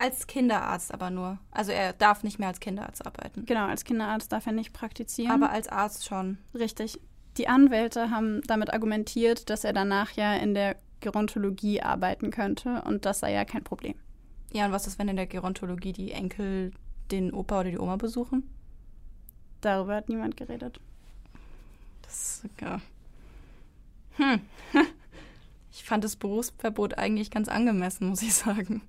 [0.00, 1.38] als Kinderarzt aber nur.
[1.50, 3.44] Also er darf nicht mehr als Kinderarzt arbeiten.
[3.44, 5.30] Genau, als Kinderarzt darf er nicht praktizieren.
[5.30, 6.38] Aber als Arzt schon.
[6.54, 6.98] Richtig.
[7.36, 13.04] Die Anwälte haben damit argumentiert, dass er danach ja in der Gerontologie arbeiten könnte und
[13.04, 13.94] das sei ja kein Problem.
[14.52, 16.72] Ja, und was ist, wenn in der Gerontologie die Enkel
[17.10, 18.48] den Opa oder die Oma besuchen?
[19.60, 20.80] Darüber hat niemand geredet.
[22.02, 22.80] Das ist ja.
[24.16, 24.40] Hm.
[25.72, 28.82] Ich fand das Berufsverbot eigentlich ganz angemessen, muss ich sagen.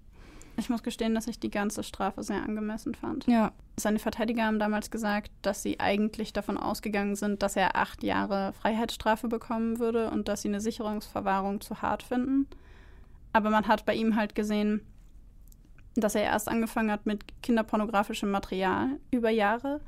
[0.58, 3.26] Ich muss gestehen, dass ich die ganze Strafe sehr angemessen fand.
[3.26, 3.52] Ja.
[3.78, 8.54] Seine Verteidiger haben damals gesagt, dass sie eigentlich davon ausgegangen sind, dass er acht Jahre
[8.54, 12.48] Freiheitsstrafe bekommen würde und dass sie eine Sicherungsverwahrung zu hart finden.
[13.34, 14.82] Aber man hat bei ihm halt gesehen,
[15.96, 19.82] dass er erst angefangen hat mit kinderpornografischem Material über Jahre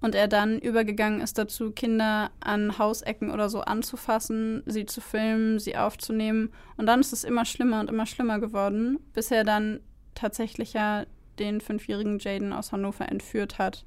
[0.00, 5.58] Und er dann übergegangen ist dazu, Kinder an Hausecken oder so anzufassen, sie zu filmen,
[5.58, 6.52] sie aufzunehmen.
[6.76, 9.80] Und dann ist es immer schlimmer und immer schlimmer geworden, bis er dann
[10.14, 11.04] tatsächlich ja
[11.38, 13.84] den fünfjährigen Jaden aus Hannover entführt hat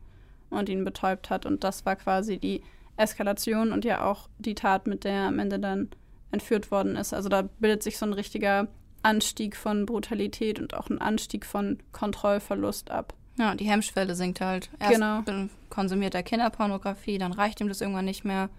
[0.49, 1.45] und ihn betäubt hat.
[1.45, 2.61] Und das war quasi die
[2.95, 5.89] Eskalation und ja auch die Tat, mit der er am Ende dann
[6.31, 7.13] entführt worden ist.
[7.13, 8.67] Also da bildet sich so ein richtiger
[9.01, 13.13] Anstieg von Brutalität und auch ein Anstieg von Kontrollverlust ab.
[13.37, 14.69] Ja, die Hemmschwelle sinkt halt.
[14.79, 15.23] Erst Genau.
[15.69, 18.49] konsumiert er Kinderpornografie, dann reicht ihm das irgendwann nicht mehr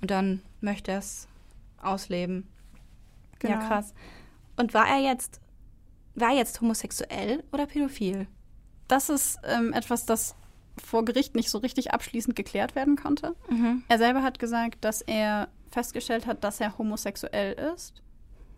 [0.00, 1.28] und dann möchte er es
[1.80, 2.46] ausleben.
[3.42, 3.68] Ja, Genau.
[3.68, 3.94] krass.
[4.56, 5.40] Und war er jetzt,
[6.14, 8.26] war er jetzt homosexuell oder pädophil?
[8.88, 10.34] Das ist ähm, etwas, das
[10.82, 13.34] vor Gericht nicht so richtig abschließend geklärt werden konnte.
[13.48, 13.82] Mhm.
[13.88, 18.02] Er selber hat gesagt, dass er festgestellt hat, dass er homosexuell ist.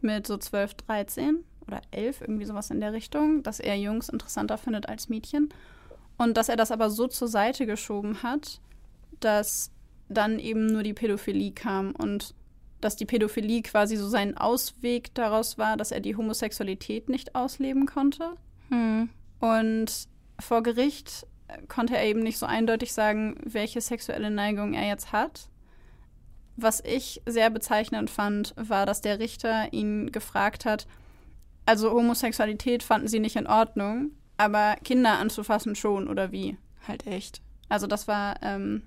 [0.01, 3.43] Mit so 12, 13 oder 11, irgendwie sowas in der Richtung.
[3.43, 5.49] Dass er Jungs interessanter findet als Mädchen.
[6.17, 8.61] Und dass er das aber so zur Seite geschoben hat,
[9.21, 9.71] dass
[10.09, 12.35] dann eben nur die Pädophilie kam und
[12.81, 17.87] dass die Pädophilie quasi so sein Ausweg daraus war, dass er die Homosexualität nicht ausleben
[17.87, 18.33] konnte.
[18.69, 19.09] Hm.
[19.41, 21.27] Und vor Gericht
[21.69, 25.49] konnte er eben nicht so eindeutig sagen, welche sexuelle Neigung er jetzt hat.
[26.57, 30.87] Was ich sehr bezeichnend fand, war, dass der Richter ihn gefragt hat,
[31.67, 36.57] also Homosexualität fanden sie nicht in Ordnung, aber Kinder anzufassen schon oder wie?
[36.87, 37.41] Halt echt.
[37.69, 38.83] Also das war, ähm,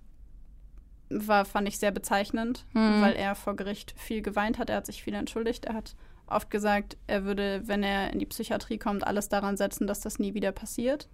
[1.09, 3.01] war fand ich sehr bezeichnend, Mhm.
[3.01, 4.69] weil er vor Gericht viel geweint hat.
[4.69, 5.65] Er hat sich viel entschuldigt.
[5.65, 5.95] Er hat
[6.27, 10.19] oft gesagt, er würde, wenn er in die Psychiatrie kommt, alles daran setzen, dass das
[10.19, 11.07] nie wieder passiert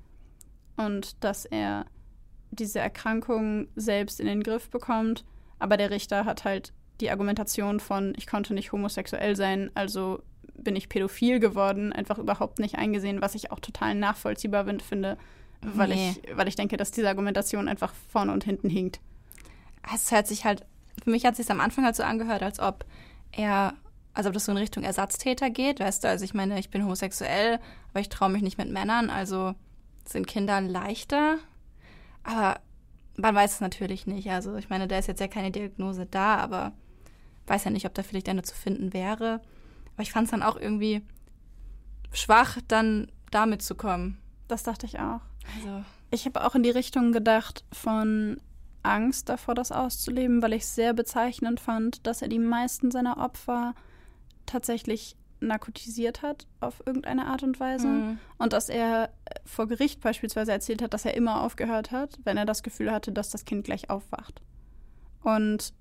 [0.76, 1.86] und dass er
[2.50, 5.24] diese Erkrankung selbst in den Griff bekommt.
[5.60, 10.24] Aber der Richter hat halt die Argumentation von, ich konnte nicht homosexuell sein, also
[10.64, 15.18] bin ich pädophil geworden, einfach überhaupt nicht eingesehen, was ich auch total nachvollziehbar finde,
[15.62, 16.16] weil, Nee.
[16.24, 19.00] ich, weil ich denke, dass diese Argumentation einfach vorne und hinten hinkt.
[19.94, 20.66] Es hört sich halt,
[21.04, 22.86] für mich hat es sich am Anfang halt so angehört, als ob
[23.32, 23.74] er,
[24.14, 26.84] also ob das so in Richtung Ersatztäter geht, weißt du, also ich meine, ich bin
[26.84, 27.60] homosexuell,
[27.92, 29.56] aber ich traue mich nicht mit Männern, also
[30.06, 31.38] sind Kinder leichter.
[32.24, 32.60] Aber
[33.18, 34.30] man weiß es natürlich nicht.
[34.32, 36.74] Also ich meine, da ist jetzt ja keine Diagnose da, aber
[37.48, 39.42] weiß ja nicht, ob da vielleicht eine zu finden wäre.
[39.94, 41.02] Aber ich fand es dann auch irgendwie
[42.12, 44.18] schwach, dann damit zu kommen.
[44.48, 45.22] Das dachte ich auch.
[45.56, 48.38] Also, Ich habe auch in die Richtung gedacht von
[48.84, 53.74] Angst davor, das auszuleben, weil ich sehr bezeichnend fand, dass er die meisten seiner Opfer
[54.46, 57.88] tatsächlich narkotisiert hat auf irgendeine Art und Weise.
[57.88, 58.20] Mhm.
[58.38, 59.10] Und dass er
[59.46, 63.12] vor Gericht beispielsweise erzählt hat, dass er immer aufgehört hat, wenn er das Gefühl hatte,
[63.12, 64.42] dass das Kind gleich aufwacht.
[65.22, 65.74] Und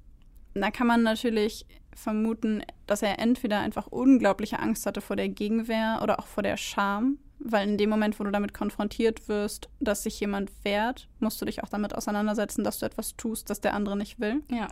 [0.54, 6.00] da kann man natürlich vermuten, dass er entweder einfach unglaubliche Angst hatte vor der Gegenwehr
[6.02, 10.02] oder auch vor der Scham, weil in dem Moment, wo du damit konfrontiert wirst, dass
[10.02, 13.74] sich jemand wehrt, musst du dich auch damit auseinandersetzen, dass du etwas tust, das der
[13.74, 14.42] andere nicht will.
[14.48, 14.68] ja.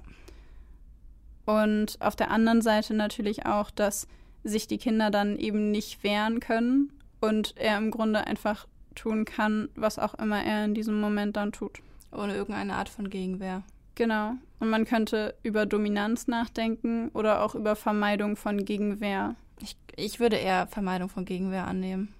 [1.46, 4.06] Und auf der anderen Seite natürlich auch, dass
[4.44, 9.68] sich die Kinder dann eben nicht wehren können und er im Grunde einfach tun kann,
[9.74, 11.78] was auch immer er in diesem Moment dann tut.
[12.12, 13.62] Ohne irgendeine Art von Gegenwehr.
[13.94, 14.34] Genau.
[14.58, 19.36] Und man könnte über Dominanz nachdenken oder auch über Vermeidung von Gegenwehr.
[19.60, 22.14] Ich, ich würde eher Vermeidung von Gegenwehr annehmen,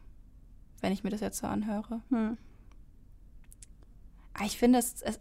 [0.80, 2.02] wenn ich mir das jetzt so anhöre.
[2.10, 2.36] Hm.
[4.34, 5.20] Aber ich finde, es, es,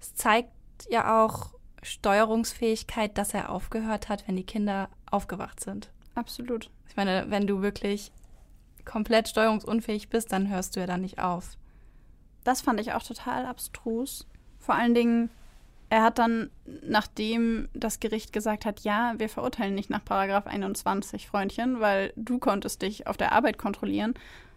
[0.00, 0.50] es zeigt
[0.90, 5.90] ja auch Steuerungsfähigkeit, dass er aufgehört hat, wenn die Kinder aufgewacht sind.
[6.14, 6.70] Absolut.
[6.88, 8.12] Ich meine, wenn du wirklich
[8.84, 11.56] komplett steuerungsunfähig bist, dann hörst du ja dann nicht auf.
[12.44, 14.26] Das fand ich auch total abstrus.
[14.58, 15.30] Vor allen Dingen,
[15.90, 16.50] er hat dann,
[16.82, 22.38] nachdem das Gericht gesagt hat, ja, wir verurteilen nicht nach Paragraph 21, Freundchen, weil du
[22.38, 24.14] konntest dich auf der Arbeit kontrollieren,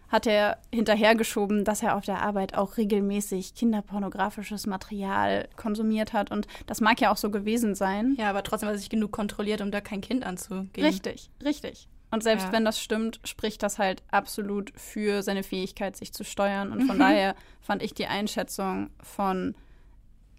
[0.08, 6.30] hat er hinterhergeschoben, dass er auf der Arbeit auch regelmäßig kinderpornografisches Material konsumiert hat.
[6.30, 8.14] Und das mag ja auch so gewesen sein.
[8.18, 10.84] Ja, aber trotzdem hat er sich genug kontrolliert, um da kein Kind anzugehen.
[10.86, 11.88] Richtig, richtig.
[12.10, 12.52] Und selbst Ja.
[12.52, 16.72] wenn das stimmt, spricht das halt absolut für seine Fähigkeit, sich zu steuern.
[16.72, 17.00] Und von Mhm.
[17.00, 19.54] daher fand ich die Einschätzung von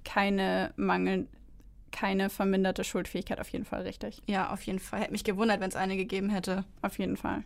[0.04, 1.28] keine Mangel,
[1.92, 4.22] keine verminderte Schuldfähigkeit auf jeden Fall richtig.
[4.28, 5.02] Ja, auf jeden Fall.
[5.02, 6.66] Hätte mich gewundert, wenn es eine gegeben hätte.
[6.82, 7.44] Auf jeden Fall.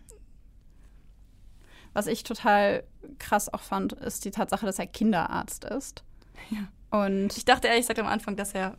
[1.94, 2.84] Was ich total
[3.20, 6.04] krass auch fand, ist die Tatsache, dass er Kinderarzt ist.
[6.52, 6.68] Ja.
[7.02, 8.78] Und Ich dachte ehrlich gesagt am Anfang, dass er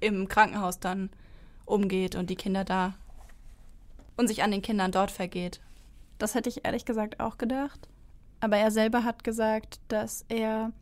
[0.00, 1.10] im Krankenhaus dann
[1.64, 2.94] umgeht und die Kinder da
[4.16, 5.60] und sich an den Kindern dort vergeht.
[6.18, 7.88] Das hätte ich ehrlich gesagt auch gedacht.
[8.40, 10.72] Aber er selber hat gesagt, dass er,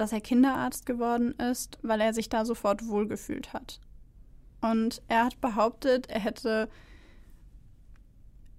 [0.00, 3.80] dass er Kinderarzt geworden ist, weil er sich da sofort wohlgefühlt hat.
[4.60, 6.68] Und er hat behauptet, er hätte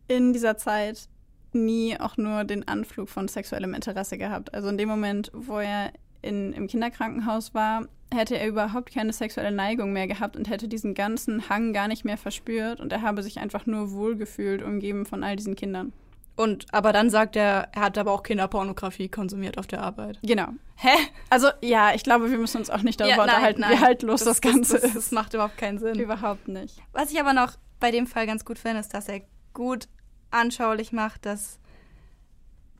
[0.07, 1.07] in dieser Zeit
[1.53, 4.53] nie auch nur den Anflug von sexuellem Interesse gehabt.
[4.53, 9.51] Also in dem Moment, wo er in, im Kinderkrankenhaus war, hätte er überhaupt keine sexuelle
[9.51, 13.23] Neigung mehr gehabt und hätte diesen ganzen Hang gar nicht mehr verspürt und er habe
[13.23, 15.93] sich einfach nur wohlgefühlt, umgeben von all diesen Kindern.
[16.35, 20.19] Und aber dann sagt er, er hat aber auch Kinderpornografie konsumiert auf der Arbeit.
[20.23, 20.47] Genau.
[20.75, 20.97] Hä?
[21.29, 23.71] Also ja, ich glaube, wir müssen uns auch nicht darüber Ja, nein, unterhalten, nein.
[23.71, 24.95] wie haltlos das, Ganze das, ist.
[24.95, 25.99] Das macht überhaupt keinen Sinn.
[25.99, 26.81] Überhaupt nicht.
[26.93, 29.21] Was ich aber noch bei dem Fall ganz gut finde, ist, dass er
[29.53, 29.87] gut
[30.31, 31.59] anschaulich macht, dass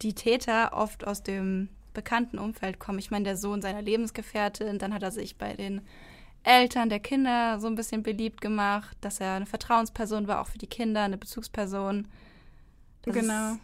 [0.01, 2.99] die Täter oft aus dem bekannten Umfeld kommen.
[2.99, 5.81] Ich meine, der Sohn seiner Lebensgefährtin, dann hat er sich bei den
[6.43, 10.57] Eltern der Kinder so ein bisschen beliebt gemacht, dass er eine Vertrauensperson war, auch für
[10.57, 12.07] die Kinder, eine Bezugsperson.
[13.03, 13.57] Das Genau.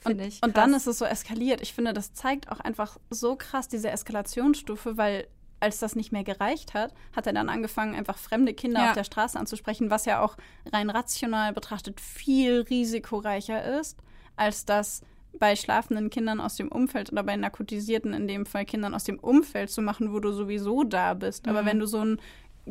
[0.00, 0.42] Finde Und, ich.
[0.42, 1.60] und dann ist es so eskaliert.
[1.60, 5.26] Ich finde, das zeigt auch einfach so krass diese Eskalationsstufe, weil
[5.60, 8.88] als das nicht mehr gereicht hat, hat er dann angefangen, einfach fremde Kinder Ja.
[8.90, 10.36] auf der Straße anzusprechen, was ja auch
[10.72, 13.98] rein rational betrachtet viel risikoreicher ist,
[14.36, 15.02] als das
[15.38, 19.18] bei schlafenden Kindern aus dem Umfeld oder bei narkotisierten, in dem Fall Kindern aus dem
[19.18, 21.48] Umfeld zu machen, wo du sowieso da bist.
[21.48, 21.66] Aber Mhm.
[21.66, 22.20] wenn du so ein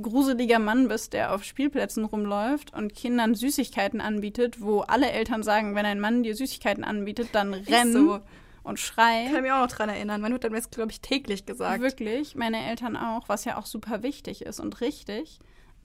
[0.02, 5.76] gruseliger Mann bist, der auf Spielplätzen rumläuft und Kindern Süßigkeiten anbietet, wo alle Eltern sagen,
[5.76, 8.20] wenn ein Mann dir Süßigkeiten anbietet, dann renn so.
[8.64, 9.26] und schrei.
[9.26, 10.22] Ich kann mich auch noch dran erinnern.
[10.22, 11.82] Meine Mutter hat mir das, glaube ich, täglich gesagt.
[11.82, 15.40] Wirklich, meine Eltern auch, was ja auch super wichtig ist und richtig.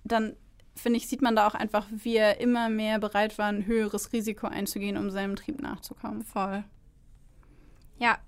[0.05, 0.37] Dann
[0.75, 4.13] finde ich, sieht man da auch einfach, wie er immer mehr bereit war, ein höheres
[4.13, 6.23] Risiko einzugehen, um seinem Trieb nachzukommen.
[6.23, 6.65] Voll.
[7.99, 8.19] Ja,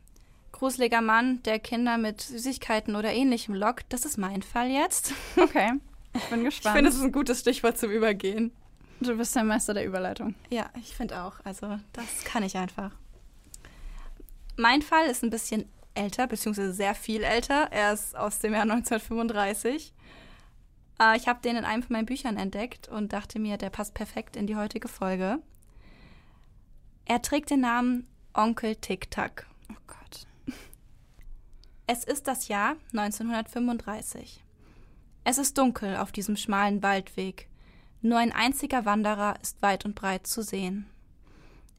[0.65, 3.93] gruseliger Mann, der Kinder mit Süßigkeiten oder ähnlichem lockt.
[3.93, 5.13] Das ist mein Fall jetzt.
[5.37, 5.73] Okay,
[6.15, 6.77] ich bin Ich gespannt.
[6.77, 8.51] finde, das ist ein gutes Stichwort zum Übergehen.
[9.01, 10.35] du bist der Meister der Überleitung.
[10.49, 11.35] Ja, ich finde auch.
[11.45, 12.93] Also, das kann ich einfach.
[14.57, 17.69] Mein Fall ist ein bisschen älter, beziehungsweise sehr viel älter.
[17.71, 19.93] Er ist aus dem Jahr 1935.
[20.99, 23.93] Äh, ich habe den in einem von meinen Büchern entdeckt und dachte mir, der passt
[23.93, 25.41] perfekt in die heutige Folge.
[27.05, 29.47] Er trägt den Namen Onkel Tic Tac.
[29.71, 29.99] Oh Gott.
[31.87, 34.43] Es ist das Jahr 1935.
[35.23, 37.47] Es ist dunkel auf diesem schmalen Waldweg.
[38.01, 40.87] Nur ein einziger Wanderer ist weit und breit zu sehen.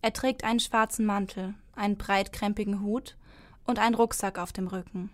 [0.04, 3.18] Er trägt einen schwarzen Mantel, einen breitkrempigen Hut
[3.65, 5.10] und einen Rucksack auf dem Rücken.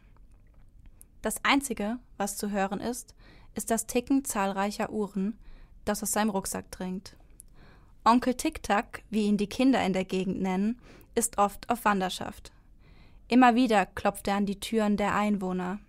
[1.21, 3.15] Das Einzige, was zu hören ist,
[3.56, 5.38] ist das Ticken zahlreicher Uhren,
[5.86, 7.15] das aus seinem Rucksack dringt.
[8.04, 10.82] Onkel Tic-Tac, wie ihn die Kinder in der Gegend nennen,
[11.15, 12.51] ist oft auf Wanderschaft.
[13.32, 15.80] Immer wieder klopft er an die Türen der Einwohner.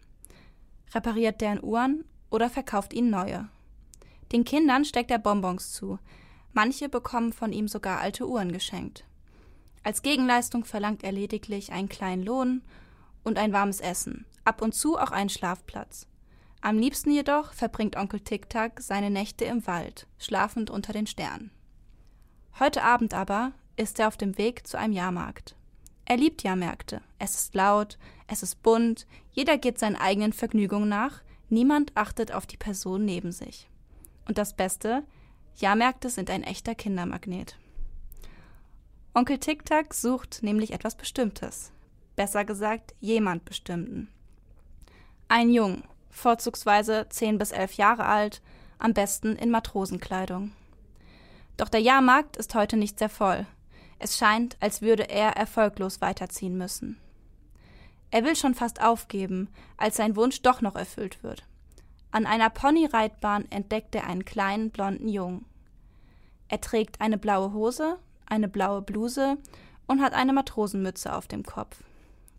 [0.95, 3.49] Repariert deren Uhren oder verkauft ihnen neue.
[4.31, 5.99] Den Kindern steckt er Bonbons zu.
[6.53, 9.05] Manche bekommen von ihm sogar alte Uhren geschenkt.
[9.83, 12.63] Als Gegenleistung verlangt er lediglich einen kleinen Lohn
[13.25, 16.07] und ein warmes Essen, ab und zu auch einen Schlafplatz.
[16.61, 21.51] Am liebsten jedoch verbringt Onkel Tic-Tac seine Nächte im Wald, schlafend unter den Sternen.
[22.61, 25.57] Heute Abend aber ist er auf dem Weg zu einem Jahrmarkt.
[26.05, 27.01] Er liebt Jahrmärkte.
[27.19, 32.47] Es ist laut, es ist bunt, jeder geht seinen eigenen Vergnügungen nach, niemand achtet auf
[32.47, 33.69] die Person neben sich.
[34.27, 35.05] Und das Beste,
[35.57, 37.59] Jahrmärkte sind ein echter Kindermagnet.
[39.15, 41.71] Onkel Tic-Tac sucht nämlich etwas Bestimmtes.
[42.17, 44.09] Besser gesagt, jemand Bestimmten.
[45.29, 48.43] Ein Jung, vorzugsweise 10 bis 11 Jahre alt,
[48.79, 50.53] am besten in Matrosenkleidung.
[51.57, 53.47] Doch der Jahrmarkt ist heute nicht sehr voll.
[54.03, 56.99] Es scheint, als würde er erfolglos weiterziehen müssen.
[58.11, 61.45] Er will schon fast aufgeben, als sein Wunsch doch noch erfüllt wird.
[62.11, 65.45] An einer Ponyreitbahn entdeckt er einen kleinen blonden Jungen.
[66.49, 69.39] Er trägt eine blaue Hose, eine blaue Bluse
[69.87, 71.85] und hat eine Matrosenmütze auf dem Kopf.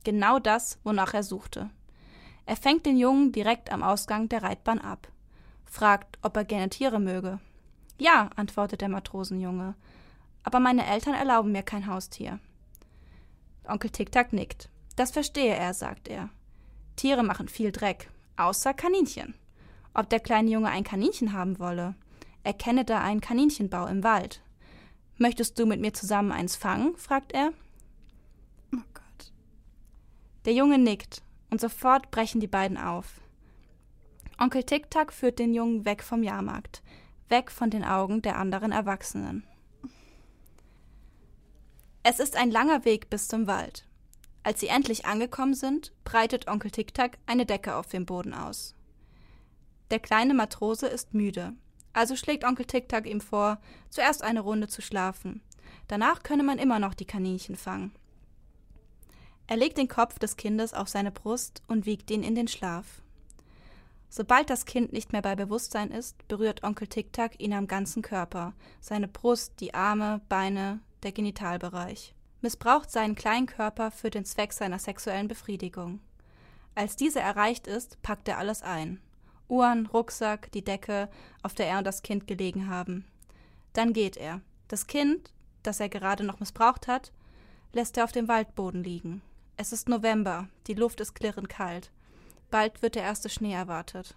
[0.03, 1.69] Genau das, wonach er suchte.
[2.45, 5.07] Er fängt den Jungen direkt am Ausgang der Reitbahn ab,
[5.63, 7.39] fragt, ob er gerne Tiere möge.
[7.97, 9.75] Ja, antwortet der Matrosenjunge,
[10.43, 12.39] aber meine Eltern erlauben mir kein Haustier.
[13.65, 14.69] Onkel Tic-Tac nickt.
[14.95, 16.29] Das verstehe er, sagt er.
[16.95, 19.33] Tiere machen viel Dreck, außer Kaninchen.
[19.93, 21.95] Ob der kleine Junge ein Kaninchen haben wolle?
[22.43, 24.41] Er kenne da einen Kaninchenbau im Wald.
[25.17, 26.97] Möchtest du mit mir zusammen eins fangen?
[26.97, 27.53] fragt er.
[28.73, 29.31] Oh Gott.
[30.45, 33.21] Der Junge nickt und sofort brechen die beiden auf.
[34.39, 36.81] Onkel Tic-Tac führt den Jungen weg vom Jahrmarkt,
[37.29, 39.45] weg von den Augen der anderen Erwachsenen.
[42.05, 43.85] Es ist ein langer Weg bis zum Wald.
[44.43, 48.75] Als sie endlich angekommen sind, breitet Onkel Tic-Tac eine Decke auf dem Boden aus.
[49.89, 51.53] Der kleine Matrose ist müde,
[51.93, 53.57] also schlägt Onkel Tic-Tac ihm vor,
[53.89, 55.41] zuerst eine Runde zu schlafen.
[55.87, 57.95] Danach könne man immer noch die Kaninchen fangen.
[59.47, 63.01] Er legt den Kopf des Kindes auf seine Brust und wiegt ihn in den Schlaf.
[64.09, 68.53] Sobald das Kind nicht mehr bei Bewusstsein ist, berührt Onkel Tic-Tac ihn am ganzen Körper,
[68.81, 72.13] seine Brust, die Arme, Beine, der Genitalbereich.
[72.41, 75.99] Missbraucht seinen kleinen Körper für den Zweck seiner sexuellen Befriedigung.
[76.75, 78.99] Als diese erreicht ist, packt er alles ein.
[79.47, 81.09] Uhren, Rucksack, die Decke,
[81.41, 83.05] auf der er und das Kind gelegen haben.
[83.73, 84.41] Dann geht er.
[84.67, 85.31] Das Kind,
[85.61, 87.11] das er gerade noch missbraucht hat,
[87.71, 89.21] lässt er auf dem Waldboden liegen.
[89.55, 91.91] Es ist November, die Luft ist klirrend kalt.
[92.49, 94.15] Bald wird der erste Schnee erwartet.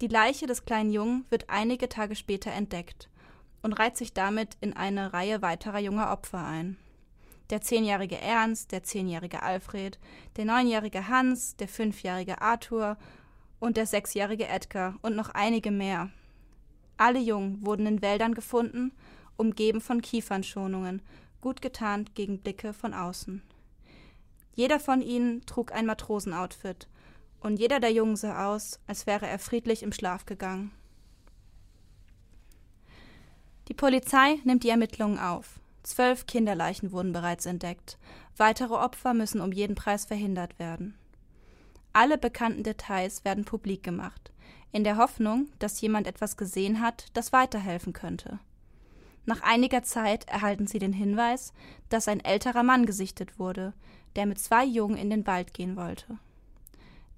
[0.00, 3.10] Die Leiche des kleinen Jungen wird einige Tage später entdeckt
[3.62, 6.76] und reiht sich damit in eine Reihe weiterer junger Opfer ein.
[7.50, 9.98] Der zehnjährige Ernst, der zehnjährige Alfred,
[10.36, 12.96] der neunjährige Hans, der fünfjährige Arthur
[13.58, 16.10] und der sechsjährige Edgar und noch einige mehr.
[16.96, 18.92] Alle Jungen wurden in Wäldern gefunden,
[19.36, 21.02] umgeben von Kiefernschonungen,
[21.40, 23.42] gut getarnt gegen Blicke von außen.
[24.54, 26.88] Jeder von ihnen trug ein Matrosenoutfit,
[27.40, 30.72] und jeder der Jungen sah aus, als wäre er friedlich im Schlaf gegangen.
[33.70, 35.60] Die Polizei nimmt die Ermittlungen auf.
[35.84, 37.98] Zwölf Kinderleichen wurden bereits entdeckt.
[38.36, 40.98] Weitere Opfer müssen um jeden Preis verhindert werden.
[41.92, 44.32] Alle bekannten Details werden publik gemacht,
[44.72, 48.40] in der Hoffnung, dass jemand etwas gesehen hat, das weiterhelfen könnte.
[49.24, 51.52] Nach einiger Zeit erhalten sie den Hinweis,
[51.90, 53.72] dass ein älterer Mann gesichtet wurde,
[54.16, 56.18] der mit zwei Jungen in den Wald gehen wollte.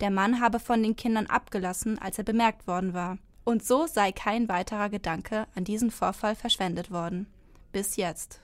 [0.00, 4.12] Der Mann habe von den Kindern abgelassen, als er bemerkt worden war, und so sei
[4.12, 7.26] kein weiterer Gedanke an diesen Vorfall verschwendet worden.
[7.72, 8.40] Bis jetzt.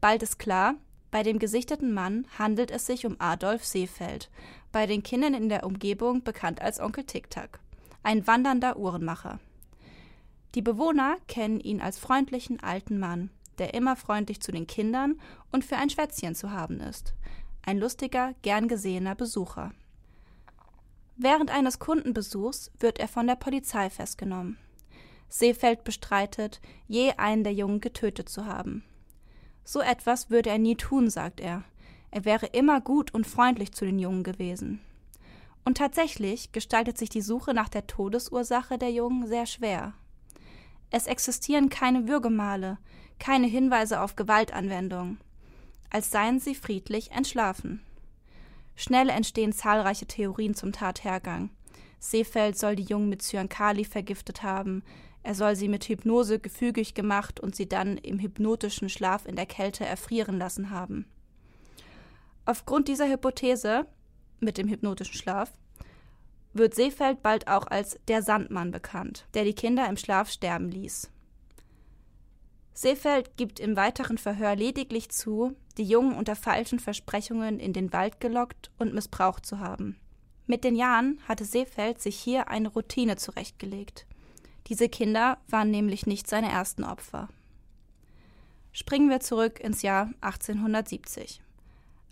[0.00, 0.74] Bald ist klar,
[1.10, 4.30] bei dem gesichteten Mann handelt es sich um Adolf Seefeld,
[4.72, 7.58] bei den Kindern in der Umgebung bekannt als Onkel Tic-Tac,
[8.02, 9.40] ein wandernder Uhrenmacher.
[10.54, 15.20] Die Bewohner kennen ihn als freundlichen alten Mann, der immer freundlich zu den Kindern
[15.52, 17.14] und für ein Schwätzchen zu haben ist.
[17.62, 19.72] Ein lustiger, gern gesehener Besucher.
[21.22, 24.56] Während eines Kundenbesuchs wird er von der Polizei festgenommen.
[25.28, 28.84] Seefeld bestreitet, je einen der Jungen getötet zu haben.
[29.62, 31.62] So etwas würde er nie tun, sagt er.
[32.10, 34.80] Er wäre immer gut und freundlich zu den Jungen gewesen.
[35.62, 39.92] Und tatsächlich gestaltet sich die Suche nach der Todesursache der Jungen sehr schwer.
[40.90, 42.78] Es existieren keine Würgemale,
[43.18, 45.18] keine Hinweise auf Gewaltanwendung,
[45.90, 47.82] als seien sie friedlich entschlafen.
[48.80, 51.50] Schnell entstehen zahlreiche Theorien zum Tathergang.
[51.98, 54.82] Seefeld soll die Jungen mit Cyankali vergiftet haben,
[55.22, 59.44] er soll sie mit Hypnose gefügig gemacht und sie dann im hypnotischen Schlaf in der
[59.44, 61.04] Kälte erfrieren lassen haben.
[62.46, 63.86] Aufgrund dieser Hypothese
[64.38, 65.52] mit dem hypnotischen Schlaf
[66.54, 71.10] wird Seefeld bald auch als der Sandmann bekannt, der die Kinder im Schlaf sterben ließ.
[72.80, 78.20] Seefeld gibt im weiteren Verhör lediglich zu, die Jungen unter falschen Versprechungen in den Wald
[78.20, 80.00] gelockt und missbraucht zu haben.
[80.46, 84.06] Mit den Jahren hatte Seefeld sich hier eine Routine zurechtgelegt.
[84.68, 87.28] Diese Kinder waren nämlich nicht seine ersten Opfer.
[88.72, 91.42] Springen wir zurück ins Jahr 1870.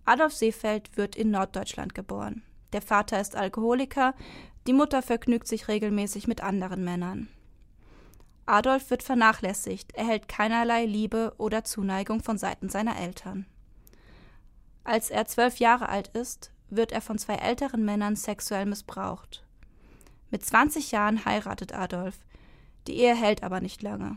[0.04, 2.42] Adolf Seefeld wird in Norddeutschland geboren.
[2.74, 4.14] Der Vater ist Alkoholiker,
[4.66, 7.28] die Mutter vergnügt sich regelmäßig mit anderen Männern.
[8.48, 13.44] Adolf wird vernachlässigt, erhält keinerlei Liebe oder Zuneigung von Seiten seiner Eltern.
[14.84, 19.44] Als er zwölf Jahre alt ist, wird er von zwei älteren Männern sexuell missbraucht.
[20.30, 22.16] Mit 20 Jahren heiratet Adolf.
[22.86, 24.16] Die Ehe hält aber nicht lange.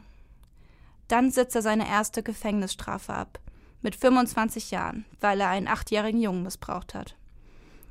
[1.09, 3.39] Dann sitzt er seine erste Gefängnisstrafe ab,
[3.81, 7.17] mit 25 Jahren, weil er einen achtjährigen Jungen missbraucht hat.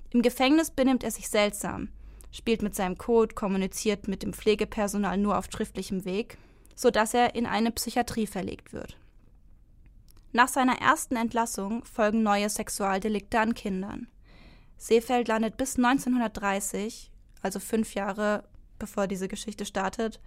[0.08, 1.88] Im Gefängnis benimmt er sich seltsam,
[2.30, 6.38] spielt mit seinem Code, kommuniziert mit dem Pflegepersonal nur auf schriftlichem Weg,
[6.74, 8.96] sodass er in eine Psychiatrie verlegt wird.
[10.32, 14.06] Nach seiner ersten Entlassung folgen neue Sexualdelikte an Kindern.
[14.76, 17.10] Seefeld landet bis 1930,
[17.42, 18.44] also fünf Jahre
[18.78, 20.20] bevor diese Geschichte startet,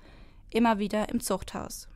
[0.49, 1.89] immer wieder im Zuchthaus.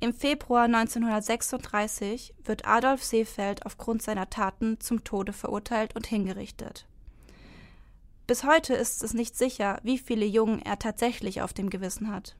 [0.00, 6.86] Im Februar 1936 wird Adolf Seefeld aufgrund seiner Taten zum Tode verurteilt und hingerichtet.
[8.28, 12.36] Bis heute ist es nicht sicher, wie viele Jungen er tatsächlich auf dem Gewissen hat.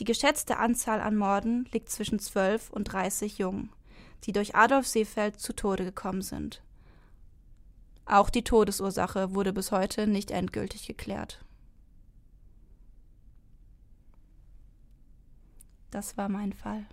[0.00, 3.70] Die geschätzte Anzahl an Morden liegt zwischen 12 und 30 Jungen,
[4.24, 6.60] die durch Adolf Seefeld zu Tode gekommen sind.
[8.04, 11.44] Auch die Todesursache wurde bis heute nicht endgültig geklärt.
[15.92, 16.84] Das war mein Fall.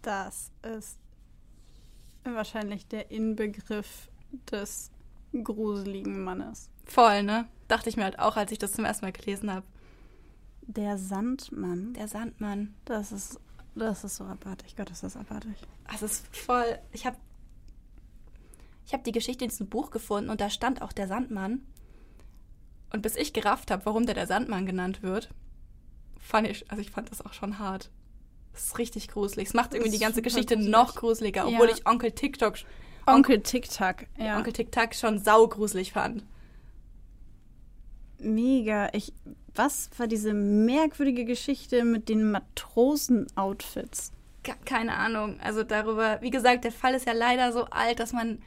[0.00, 0.98] Das ist
[2.24, 4.08] wahrscheinlich der Inbegriff
[4.50, 4.90] des
[5.32, 6.70] gruseligen Mannes.
[6.84, 7.46] Voll, ne?
[7.68, 9.66] Dachte ich mir halt auch, als ich das zum ersten Mal gelesen habe.
[10.62, 11.94] Der Sandmann.
[11.94, 12.74] Der Sandmann.
[12.84, 13.40] Das ist,
[13.74, 14.76] das ist so abartig.
[14.76, 15.56] Gott, ist das abartig.
[15.90, 16.78] Das ist voll.
[16.92, 17.16] Ich habe
[18.86, 21.64] ich hab die Geschichte in diesem Buch gefunden und da stand auch der Sandmann.
[22.92, 25.30] Und bis ich gerafft habe, warum der der Sandmann genannt wird,
[26.18, 27.90] fand ich, also ich fand das auch schon hart.
[28.52, 29.48] Das ist richtig gruselig.
[29.48, 30.72] Es macht irgendwie die ganze Geschichte gruselig.
[30.72, 31.74] noch gruseliger, obwohl ja.
[31.74, 32.56] ich Onkel TikTok
[33.06, 34.36] Onkel Tic-Tac, ja.
[34.36, 36.24] Onkel Tic-Tac schon saugruselig fand.
[38.18, 38.88] Mega.
[38.92, 39.12] Ich,
[39.54, 44.12] was war diese merkwürdige Geschichte mit den Matrosen-Outfits?
[44.64, 45.38] Keine Ahnung.
[45.40, 48.40] Also darüber, wie gesagt, der Fall ist ja leider so alt, dass man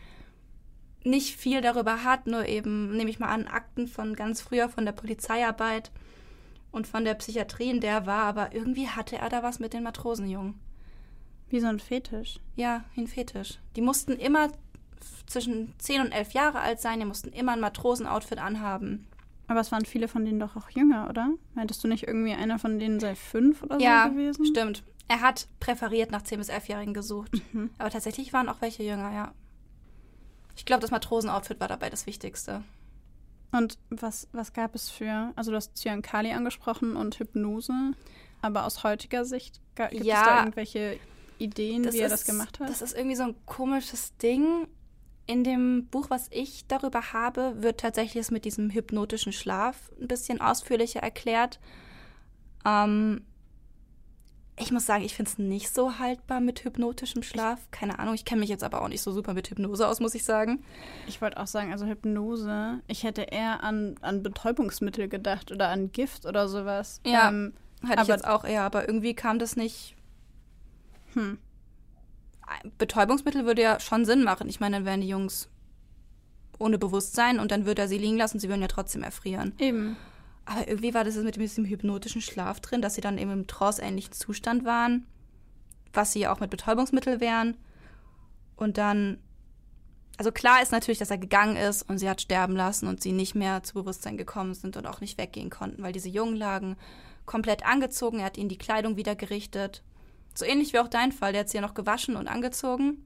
[1.04, 4.86] nicht viel darüber hat, nur eben, nehme ich mal an, Akten von ganz früher von
[4.86, 5.92] der Polizeiarbeit
[6.72, 9.74] und von der Psychiatrie, in der er war, aber irgendwie hatte er da was mit
[9.74, 10.56] den Matrosenjungen.
[11.50, 12.40] Wie so ein Fetisch.
[12.56, 13.60] Ja, wie ein Fetisch.
[13.76, 14.50] Die mussten immer
[15.28, 19.08] zwischen 10 und 11 Jahre alt sein, die mussten immer ein Matrosenoutfit anhaben.
[19.48, 21.30] Aber es waren viele von denen doch auch jünger, oder?
[21.54, 24.44] Meintest du nicht irgendwie einer von denen sei fünf oder ja, so gewesen?
[24.46, 24.84] Ja, stimmt.
[25.08, 27.32] Er hat präferiert nach 10- bis 11-Jährigen gesucht.
[27.52, 27.70] Mhm.
[27.78, 29.34] Aber tatsächlich waren auch welche jünger, ja.
[30.56, 32.64] Ich glaube, das Matrosenoutfit war dabei das Wichtigste.
[33.52, 37.94] Und was, was gab es für, also du hast Zyankali angesprochen und Hypnose,
[38.42, 41.00] aber aus heutiger Sicht gibt ja, es da irgendwelche
[41.44, 42.70] Ideen, wie er ist, das gemacht hat?
[42.70, 44.68] Das ist irgendwie so ein komisches Ding.
[45.26, 50.08] In dem Buch, was ich darüber habe, wird tatsächlich es mit diesem hypnotischen Schlaf ein
[50.08, 51.60] bisschen ausführlicher erklärt.
[52.66, 53.22] Ähm,
[54.56, 57.60] ich muss sagen, ich finde es nicht so haltbar mit hypnotischem Schlaf.
[57.72, 60.14] Keine Ahnung, ich kenne mich jetzt aber auch nicht so super mit Hypnose aus, muss
[60.14, 60.64] ich sagen.
[61.08, 65.92] Ich wollte auch sagen, also Hypnose, ich hätte eher an, an Betäubungsmittel gedacht oder an
[65.92, 67.02] Gift oder sowas.
[67.06, 67.54] Ja, ähm,
[67.88, 69.96] hatte ich jetzt auch eher, aber irgendwie kam das nicht.
[71.14, 71.38] Hm.
[72.78, 74.50] Betäubungsmittel würde ja schon Sinn machen.
[74.50, 75.50] Ich meine, dann wären die Jungs
[76.60, 79.54] ohne Bewusstsein und dann würde er sie liegen lassen, sie würden ja trotzdem erfrieren.
[79.58, 79.98] Eben.
[80.46, 84.14] Aber irgendwie war das mit diesem hypnotischen Schlaf drin, dass sie dann eben im trance-ähnlichen
[84.14, 85.06] Zustand waren,
[85.94, 87.58] was sie ja auch mit Betäubungsmittel wären.
[88.56, 89.20] Und dann,
[90.18, 93.14] also klar ist natürlich, dass er gegangen ist und sie hat sterben lassen und sie
[93.14, 96.76] nicht mehr zu Bewusstsein gekommen sind und auch nicht weggehen konnten, weil diese Jungen lagen
[97.26, 98.20] komplett angezogen.
[98.20, 99.82] Er hat ihnen die Kleidung wieder gerichtet.
[100.34, 101.32] So ähnlich wie auch dein Fall.
[101.32, 103.06] Der hat sie ja noch gewaschen und angezogen.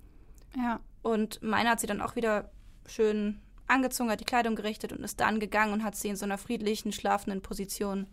[0.56, 0.80] Ja.
[1.02, 2.52] Und meiner hat sie dann auch wieder
[2.86, 6.26] schön angezogen, hat die Kleidung gerichtet und ist dann gegangen und hat sie in so
[6.26, 8.08] einer friedlichen, schlafenden Position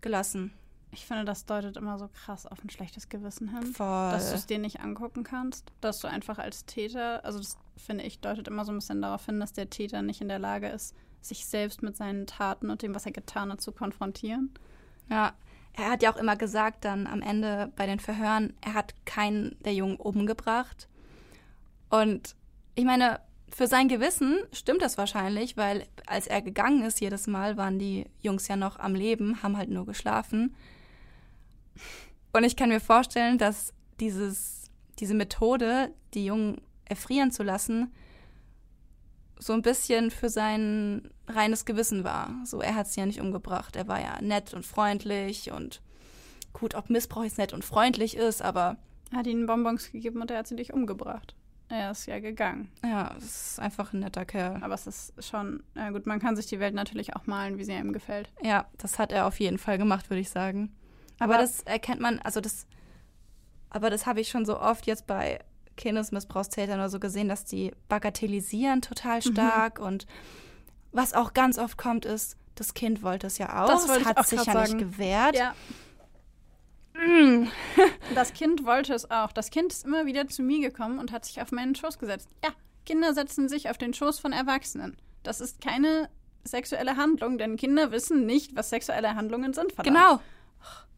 [0.00, 0.52] gelassen.
[0.94, 3.72] Ich finde, das deutet immer so krass auf ein schlechtes Gewissen hin.
[3.72, 4.10] Voll.
[4.12, 5.72] Dass du es dir nicht angucken kannst.
[5.80, 9.24] Dass du einfach als Täter, also das finde ich, deutet immer so ein bisschen darauf
[9.24, 12.82] hin, dass der Täter nicht in der Lage ist, sich selbst mit seinen Taten und
[12.82, 14.52] dem, was er getan hat, zu konfrontieren.
[15.08, 15.32] Ja,
[15.74, 19.56] er hat ja auch immer gesagt, dann am Ende bei den Verhören, er hat keinen
[19.64, 20.88] der Jungen umgebracht.
[21.88, 22.34] Und
[22.74, 27.56] ich meine, für sein Gewissen stimmt das wahrscheinlich, weil als er gegangen ist jedes Mal,
[27.56, 30.54] waren die Jungs ja noch am Leben, haben halt nur geschlafen.
[32.32, 37.92] Und ich kann mir vorstellen, dass dieses, diese Methode, die Jungen erfrieren zu lassen,
[39.38, 42.34] so ein bisschen für sein reines Gewissen war.
[42.44, 43.76] So, er hat sie ja nicht umgebracht.
[43.76, 45.80] Er war ja nett und freundlich und
[46.52, 48.76] gut, ob Missbrauch jetzt nett und freundlich ist, aber.
[49.10, 51.34] Er hat ihnen Bonbons gegeben und er hat sie nicht umgebracht.
[51.68, 52.70] Er ist ja gegangen.
[52.84, 54.62] Ja, es ist einfach ein netter Kerl.
[54.62, 57.64] Aber es ist schon, ja gut, man kann sich die Welt natürlich auch malen, wie
[57.64, 58.30] sie ihm gefällt.
[58.42, 60.74] Ja, das hat er auf jeden Fall gemacht, würde ich sagen.
[61.18, 62.66] Aber, aber das erkennt man, also das,
[63.70, 65.40] aber das habe ich schon so oft jetzt bei
[65.76, 69.32] Kindesmissbrauchstätern oder so gesehen, dass die bagatellisieren total mhm.
[69.32, 69.86] stark mhm.
[69.86, 70.06] und
[70.92, 73.68] was auch ganz oft kommt, ist, das Kind wollte es ja auch.
[73.68, 74.76] Das hat sich ja sagen.
[74.76, 75.36] nicht gewehrt.
[75.36, 75.54] Ja.
[76.94, 77.48] Mm.
[78.14, 79.32] Das Kind wollte es auch.
[79.32, 82.28] Das Kind ist immer wieder zu mir gekommen und hat sich auf meinen Schoß gesetzt.
[82.44, 82.50] Ja,
[82.84, 84.98] Kinder setzen sich auf den Schoß von Erwachsenen.
[85.22, 86.10] Das ist keine
[86.44, 89.72] sexuelle Handlung, denn Kinder wissen nicht, was sexuelle Handlungen sind.
[89.72, 89.96] Verdammt.
[89.96, 90.20] Genau.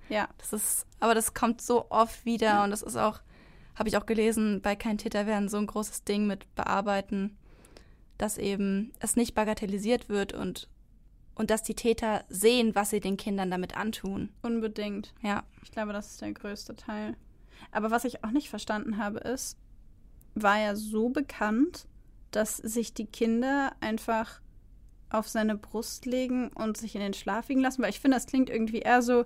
[0.09, 0.29] Ja.
[0.39, 3.21] Das ist, aber das kommt so oft wieder und das ist auch,
[3.77, 7.37] habe ich auch gelesen, bei Kein Täter werden so ein großes Ding mit bearbeiten,
[8.19, 10.69] dass eben es nicht bagatellisiert wird und
[11.37, 14.29] und dass die Täter sehen, was sie den Kindern damit antun.
[14.43, 15.13] Unbedingt.
[15.21, 15.43] Ja.
[15.63, 17.17] Ich glaube, das ist der größte Teil.
[17.73, 19.59] Aber was ich auch nicht verstanden habe, ist,
[20.35, 21.87] war er so bekannt,
[22.31, 24.41] dass sich die Kinder einfach
[25.11, 27.83] auf seine Brust legen und sich in den Schlaf wiegen lassen?
[27.83, 29.25] Weil ich finde, das klingt irgendwie eher so,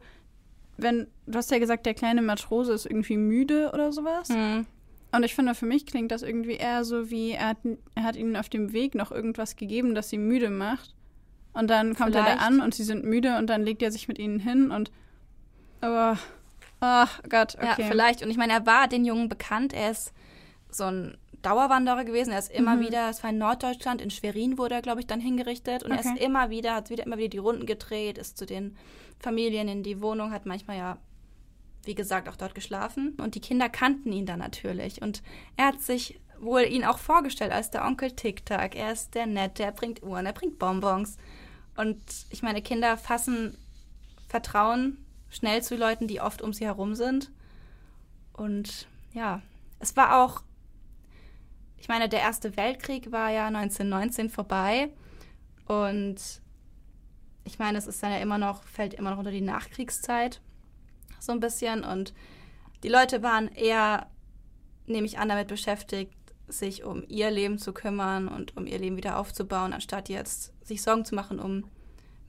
[0.76, 4.28] wenn, du hast ja gesagt, der kleine Matrose ist irgendwie müde oder sowas.
[4.28, 4.66] Mhm.
[5.11, 7.59] Und ich finde, für mich klingt das irgendwie eher so wie, er hat,
[7.95, 10.95] er hat ihnen auf dem Weg noch irgendwas gegeben, das sie müde macht.
[11.55, 12.29] Und dann kommt Vielleicht.
[12.29, 14.71] er da an und sie sind müde und dann legt er sich mit ihnen hin
[14.71, 14.91] und.
[15.83, 16.15] Oh,
[16.83, 17.83] oh Gott, okay.
[17.83, 18.23] Ja, vielleicht.
[18.23, 19.73] Und ich meine, er war den Jungen bekannt.
[19.73, 20.13] Er ist
[20.71, 22.33] so ein Dauerwanderer gewesen.
[22.33, 22.81] Er ist immer mhm.
[22.81, 25.83] wieder, es war in Norddeutschland, in Schwerin wurde er, glaube ich, dann hingerichtet.
[25.83, 26.03] Und okay.
[26.05, 28.77] er ist immer wieder, hat wieder immer wieder die Runden gedreht, ist zu den
[29.19, 30.99] Familien in die Wohnung, hat manchmal ja,
[31.89, 33.16] wie gesagt, auch dort geschlafen.
[33.18, 35.01] Und die Kinder kannten ihn dann natürlich.
[35.01, 35.22] Und
[35.57, 38.76] er hat sich wohl ihn auch vorgestellt als der Onkel Tic-Tac.
[38.76, 41.16] Er ist der Nette, er bringt Uhren, er bringt Bonbons.
[41.76, 43.57] Und ich meine, Kinder fassen
[44.28, 44.99] Vertrauen
[45.30, 47.30] schnell zu Leuten, die oft um sie herum sind.
[48.34, 49.41] Und ja,
[49.78, 50.43] es war auch,
[51.78, 54.91] ich meine, der Erste Weltkrieg war ja 1919 vorbei
[55.64, 56.16] und
[57.45, 60.43] ich meine, es ist dann ja immer noch, fällt immer noch unter die Nachkriegszeit
[61.21, 62.14] so ein bisschen und
[62.83, 64.07] die Leute waren eher,
[64.87, 66.12] nehme ich an, damit beschäftigt,
[66.47, 70.83] sich um ihr Leben zu kümmern und um ihr Leben wieder aufzubauen, anstatt jetzt sich
[70.83, 71.64] Sorgen zu machen um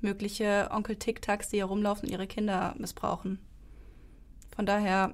[0.01, 3.37] mögliche Onkel Tic-Tacs, die herumlaufen und ihre Kinder missbrauchen.
[4.55, 5.13] Von daher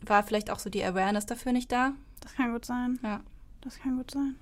[0.00, 1.92] war vielleicht auch so die Awareness dafür nicht da.
[2.20, 2.98] Das kann gut sein.
[3.02, 3.20] Ja.
[3.60, 4.36] Das kann gut sein.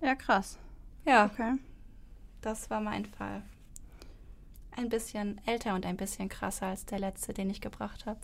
[0.00, 0.58] Ja, krass.
[1.06, 1.54] Ja, Okay.
[2.40, 3.42] das war mein Fall.
[4.76, 8.20] Ein bisschen älter und ein bisschen krasser als der letzte, den ich gebracht habe.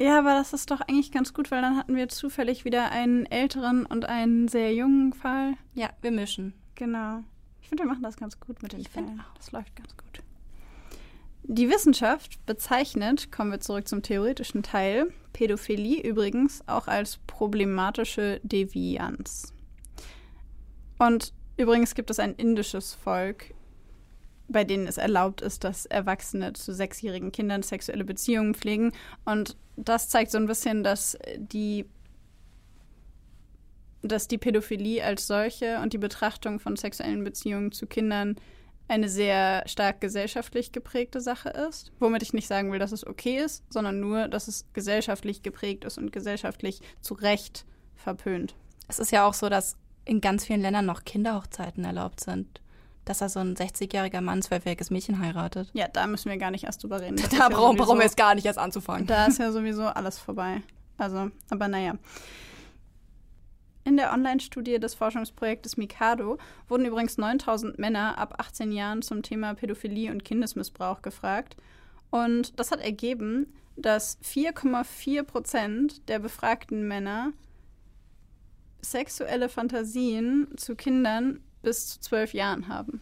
[0.00, 3.26] Ja, aber das ist doch eigentlich ganz gut, weil dann hatten wir zufällig wieder einen
[3.26, 5.54] älteren und einen sehr jungen Fall.
[5.74, 6.54] Ja, wir mischen.
[6.74, 7.22] Genau.
[7.60, 9.20] Ich finde, wir machen das ganz gut mit den Ich Fällen.
[9.20, 9.34] auch.
[9.36, 10.22] Das läuft ganz gut.
[11.42, 19.52] Die Wissenschaft bezeichnet, kommen wir zurück zum theoretischen Teil, Pädophilie übrigens auch als problematische Devianz.
[20.98, 23.52] Und übrigens gibt es ein indisches Volk,
[24.50, 28.92] bei denen es erlaubt ist, dass Erwachsene zu sechsjährigen Kindern sexuelle Beziehungen pflegen.
[29.24, 31.86] Und das zeigt so ein bisschen, dass die
[34.02, 38.36] dass die Pädophilie als solche und die Betrachtung von sexuellen Beziehungen zu Kindern
[38.88, 41.92] eine sehr stark gesellschaftlich geprägte Sache ist.
[42.00, 45.84] Womit ich nicht sagen will, dass es okay ist, sondern nur, dass es gesellschaftlich geprägt
[45.84, 48.54] ist und gesellschaftlich zu Recht verpönt.
[48.88, 52.60] Es ist ja auch so, dass in ganz vielen Ländern noch Kinderhochzeiten erlaubt sind.
[53.04, 55.70] Dass da so ein 60-jähriger Mann zwölfjähriges Mädchen heiratet.
[55.72, 57.16] Ja, da müssen wir gar nicht erst drüber reden.
[57.20, 59.06] Das Da ja brauchen, brauchen wir jetzt gar nicht erst anzufangen.
[59.06, 60.62] Da ist ja sowieso alles vorbei.
[60.98, 61.94] Also, aber naja.
[63.84, 66.36] In der Online-Studie des Forschungsprojektes Mikado
[66.68, 71.56] wurden übrigens 9000 Männer ab 18 Jahren zum Thema Pädophilie und Kindesmissbrauch gefragt.
[72.10, 77.32] Und das hat ergeben, dass 4,4 Prozent der befragten Männer
[78.82, 83.00] sexuelle Fantasien zu Kindern bis zu 12 Jahren haben.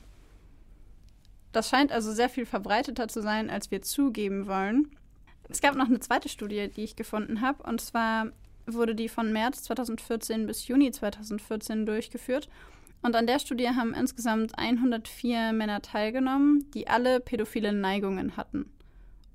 [1.52, 4.90] Das scheint also sehr viel verbreiteter zu sein, als wir zugeben wollen.
[5.48, 8.32] Es gab noch eine zweite Studie, die ich gefunden habe, und zwar
[8.66, 12.48] wurde die von März 2014 bis Juni 2014 durchgeführt.
[13.00, 18.70] Und an der Studie haben insgesamt 104 Männer teilgenommen, die alle pädophile Neigungen hatten.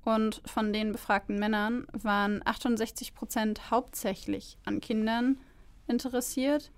[0.04, 5.38] Und von den befragten Männern waren 68 Prozent hauptsächlich an Kindern
[5.88, 6.70] interessiert,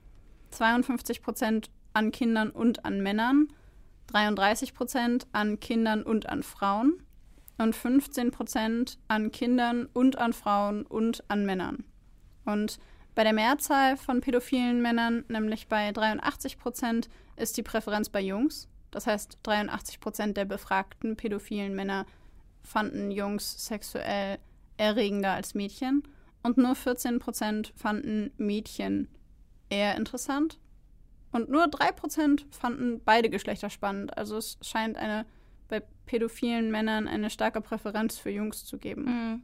[0.50, 3.48] 52 Prozent an Kindern und an Männern,
[4.08, 7.02] 33 Prozent an Kindern und an Frauen
[7.56, 11.84] und 15 Prozent an Kindern und an Frauen und an Männern.
[12.44, 12.78] Und
[13.14, 18.68] bei der Mehrzahl von pädophilen Männern, nämlich bei 83 Prozent, ist die Präferenz bei Jungs.
[18.90, 22.04] Das heißt, 83 Prozent der befragten pädophilen Männer
[22.62, 24.38] fanden Jungs sexuell
[24.76, 26.02] erregender als Mädchen.
[26.42, 29.08] Und nur 14 Prozent fanden Mädchen
[29.70, 30.58] eher interessant.
[31.36, 34.16] Und nur 3 Prozent fanden beide Geschlechter spannend.
[34.16, 35.26] Also es scheint eine
[35.68, 39.04] bei pädophilen Männern eine starke Präferenz für Jungs zu geben.
[39.04, 39.42] Mhm.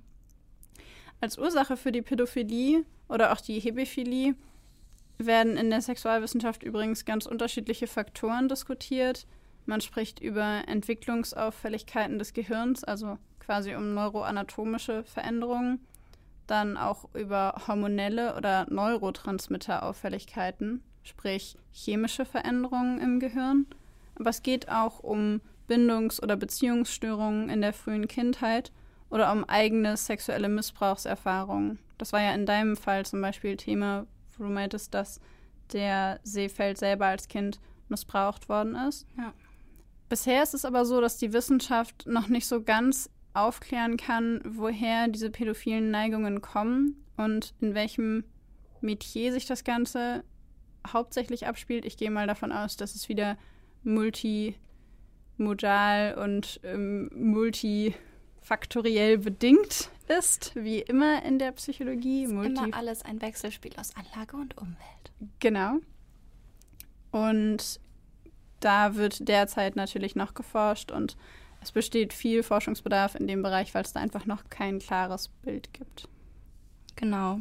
[1.20, 4.34] Als Ursache für die Pädophilie oder auch die Hebephilie
[5.18, 9.26] werden in der Sexualwissenschaft übrigens ganz unterschiedliche Faktoren diskutiert.
[9.66, 15.86] Man spricht über Entwicklungsauffälligkeiten des Gehirns, also quasi um neuroanatomische Veränderungen,
[16.46, 23.66] dann auch über hormonelle oder Neurotransmitterauffälligkeiten, sprich chemische Veränderungen im Gehirn.
[24.14, 28.72] Aber es geht auch um Bindungs- oder Beziehungsstörungen in der frühen Kindheit
[29.10, 31.78] oder um eigene sexuelle Missbrauchserfahrungen.
[31.98, 35.20] Das war ja in deinem Fall zum Beispiel Thema, wo du meintest, dass
[35.72, 39.06] der Seefeld selber als Kind missbraucht worden ist.
[39.16, 39.32] Ja.
[40.08, 45.08] Bisher ist es aber so, dass die Wissenschaft noch nicht so ganz aufklären kann, woher
[45.08, 48.24] diese pädophilen Neigungen kommen und in welchem
[48.80, 50.24] Metier sich das Ganze
[50.90, 51.84] hauptsächlich abspielt.
[51.84, 53.36] Ich gehe mal davon aus, dass es wieder
[53.82, 54.56] multimodal
[56.18, 62.24] und ähm, multifaktoriell bedingt ist, wie immer in der Psychologie.
[62.24, 65.12] Ist Multi immer alles ein Wechselspiel aus Anlage und Umwelt.
[65.40, 65.76] Genau.
[67.10, 67.80] Und
[68.60, 71.16] da wird derzeit natürlich noch geforscht und
[71.60, 75.72] es besteht viel Forschungsbedarf in dem Bereich, weil es da einfach noch kein klares Bild
[75.72, 76.08] gibt.
[76.96, 77.40] Genau.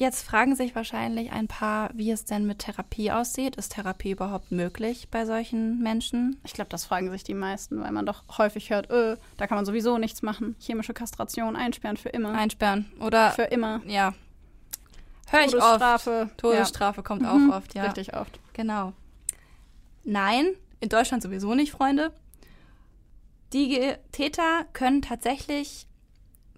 [0.00, 3.56] Jetzt fragen sich wahrscheinlich ein paar, wie es denn mit Therapie aussieht.
[3.56, 6.40] Ist Therapie überhaupt möglich bei solchen Menschen?
[6.42, 9.56] Ich glaube, das fragen sich die meisten, weil man doch häufig hört, öh, da kann
[9.56, 10.56] man sowieso nichts machen.
[10.58, 12.32] Chemische Kastration einsperren für immer.
[12.32, 13.82] Einsperren oder Für immer.
[13.86, 14.14] ja.
[15.28, 15.60] Höre ich oft.
[15.64, 16.30] Todesstrafe.
[16.38, 17.34] Todesstrafe kommt Ja.
[17.34, 17.50] Mhm.
[17.52, 17.84] auch oft, ja.
[17.84, 18.40] Richtig oft.
[18.54, 18.94] Genau.
[20.02, 20.46] Nein,
[20.80, 22.10] in Deutschland sowieso nicht, Freunde.
[23.52, 25.86] Die Täter können tatsächlich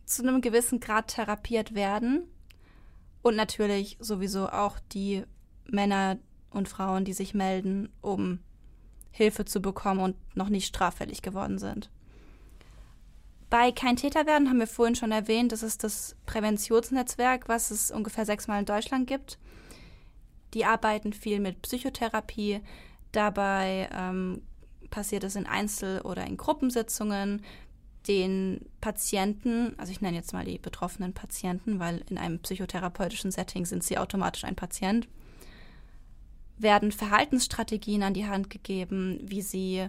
[0.07, 2.23] zu einem gewissen Grad therapiert werden.
[3.23, 5.25] Und natürlich sowieso auch die
[5.67, 6.19] Männer
[6.51, 8.41] und Frauen, die sich melden, um
[9.11, 11.91] Hilfe zu bekommen und noch nicht straffällig geworden sind.
[13.51, 17.91] Bei Kein Täter werden haben wir vorhin schon erwähnt, das ist das Präventionsnetzwerk, was es
[17.91, 19.39] ungefähr sechsmal in Deutschland gibt.
[20.55, 22.61] Die arbeiten viel mit Psychotherapie.
[23.13, 24.43] Dabei ähm,
[24.89, 27.43] passiert es in Einzel- oder in Gruppensitzungen,
[28.09, 33.65] den Patienten, also ich nenne jetzt mal die betroffenen Patienten, weil in einem psychotherapeutischen Setting
[33.65, 35.09] sind sie automatisch ein Patient,
[36.59, 39.89] werden Verhaltensstrategien an die Hand gegeben, wie sie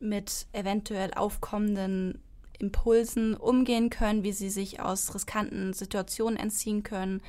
[0.00, 2.18] mit eventuell aufkommenden
[2.58, 7.22] Impulsen umgehen können, wie sie sich aus riskanten Situationen entziehen können,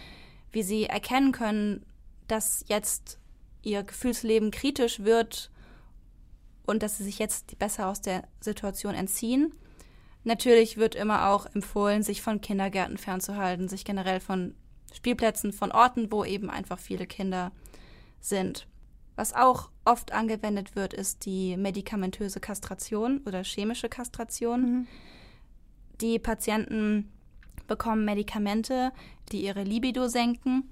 [0.51, 1.85] wie sie erkennen können,
[2.27, 3.17] dass jetzt
[3.63, 5.51] ihr Gefühlsleben kritisch wird
[6.65, 9.53] und dass sie sich jetzt besser aus der Situation entziehen.
[10.23, 14.55] Natürlich wird immer auch empfohlen, sich von Kindergärten fernzuhalten, sich generell von
[14.93, 17.51] Spielplätzen, von Orten, wo eben einfach viele Kinder
[18.19, 18.67] sind.
[19.15, 24.61] Was auch oft angewendet wird, ist die medikamentöse Kastration oder chemische Kastration.
[24.61, 24.87] Mhm.
[26.01, 27.11] Die Patienten
[27.67, 28.91] bekommen Medikamente,
[29.31, 30.71] die ihre Libido senken.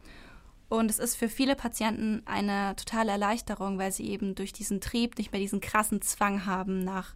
[0.68, 5.18] Und es ist für viele Patienten eine totale Erleichterung, weil sie eben durch diesen Trieb
[5.18, 7.16] nicht mehr diesen krassen Zwang haben nach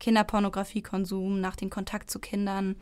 [0.00, 2.76] Kinderpornografiekonsum, nach dem Kontakt zu Kindern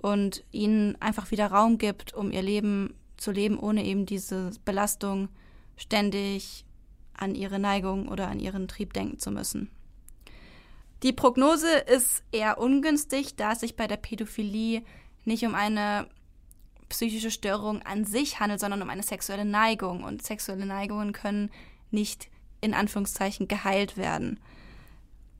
[0.00, 5.28] und ihnen einfach wieder Raum gibt, um ihr Leben zu leben, ohne eben diese Belastung
[5.76, 6.64] ständig
[7.14, 9.70] an ihre Neigung oder an ihren Trieb denken zu müssen.
[11.02, 14.82] Die Prognose ist eher ungünstig, da es sich bei der Pädophilie
[15.24, 16.08] nicht um eine
[16.88, 20.02] psychische Störung an sich handelt, sondern um eine sexuelle Neigung.
[20.02, 21.50] Und sexuelle Neigungen können
[21.90, 22.28] nicht
[22.60, 24.40] in Anführungszeichen geheilt werden.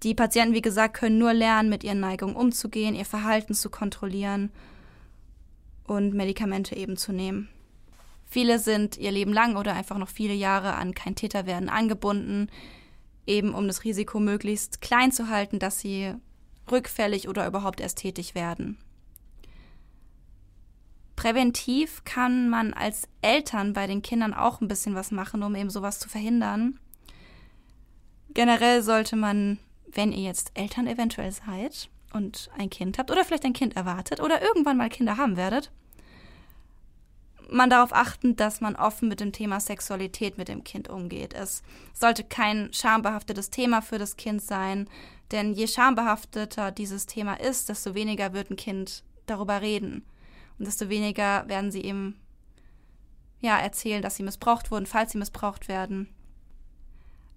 [0.02, 4.50] Die Patienten, wie gesagt, können nur lernen, mit ihren Neigungen umzugehen, ihr Verhalten zu kontrollieren
[5.84, 7.48] und Medikamente eben zu nehmen.
[8.26, 12.48] Viele sind ihr Leben lang oder einfach noch viele Jahre an kein Täterwerden angebunden
[13.28, 16.14] eben um das Risiko möglichst klein zu halten, dass sie
[16.72, 18.78] rückfällig oder überhaupt erst tätig werden.
[21.14, 25.70] Präventiv kann man als Eltern bei den Kindern auch ein bisschen was machen, um eben
[25.70, 26.78] sowas zu verhindern.
[28.30, 29.58] Generell sollte man,
[29.92, 34.20] wenn ihr jetzt Eltern eventuell seid und ein Kind habt oder vielleicht ein Kind erwartet
[34.20, 35.70] oder irgendwann mal Kinder haben werdet,
[37.50, 41.32] man darauf achten, dass man offen mit dem Thema Sexualität mit dem Kind umgeht.
[41.32, 41.62] Es
[41.94, 44.88] sollte kein schambehaftetes Thema für das Kind sein,
[45.30, 50.04] denn je schambehafteter dieses Thema ist, desto weniger wird ein Kind darüber reden
[50.58, 52.18] und desto weniger werden sie eben
[53.40, 56.08] ja erzählen, dass sie missbraucht wurden, falls sie missbraucht werden.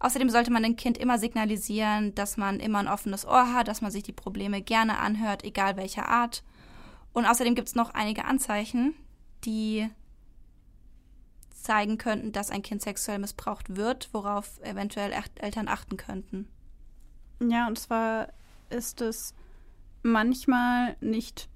[0.02, 3.82] Außerdem sollte man dem Kind immer signalisieren, dass man immer ein offenes Ohr hat, dass
[3.82, 6.44] man sich die Probleme gerne anhört, egal welcher Art.
[7.14, 8.96] Und außerdem gibt es noch einige Anzeichen,
[9.46, 9.88] die
[11.52, 16.48] zeigen könnten, dass ein Kind sexuell missbraucht wird, worauf eventuell Eltern achten könnten.
[17.40, 18.30] Ja, und zwar
[18.72, 19.36] ist es
[20.02, 21.48] manchmal nicht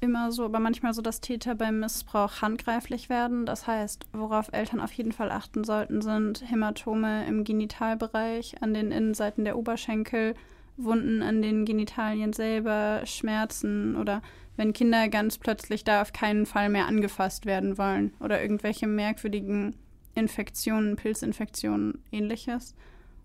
[0.00, 3.46] immer so, aber manchmal so, dass Täter beim Missbrauch handgreiflich werden.
[3.46, 8.92] Das heißt, worauf Eltern auf jeden Fall achten sollten, sind Hämatome im Genitalbereich, an den
[8.92, 10.34] Innenseiten der Oberschenkel,
[10.76, 14.22] Wunden an den Genitalien selber, Schmerzen oder
[14.56, 19.74] wenn Kinder ganz plötzlich da auf keinen Fall mehr angefasst werden wollen oder irgendwelche merkwürdigen
[20.14, 22.74] Infektionen, Pilzinfektionen, ähnliches.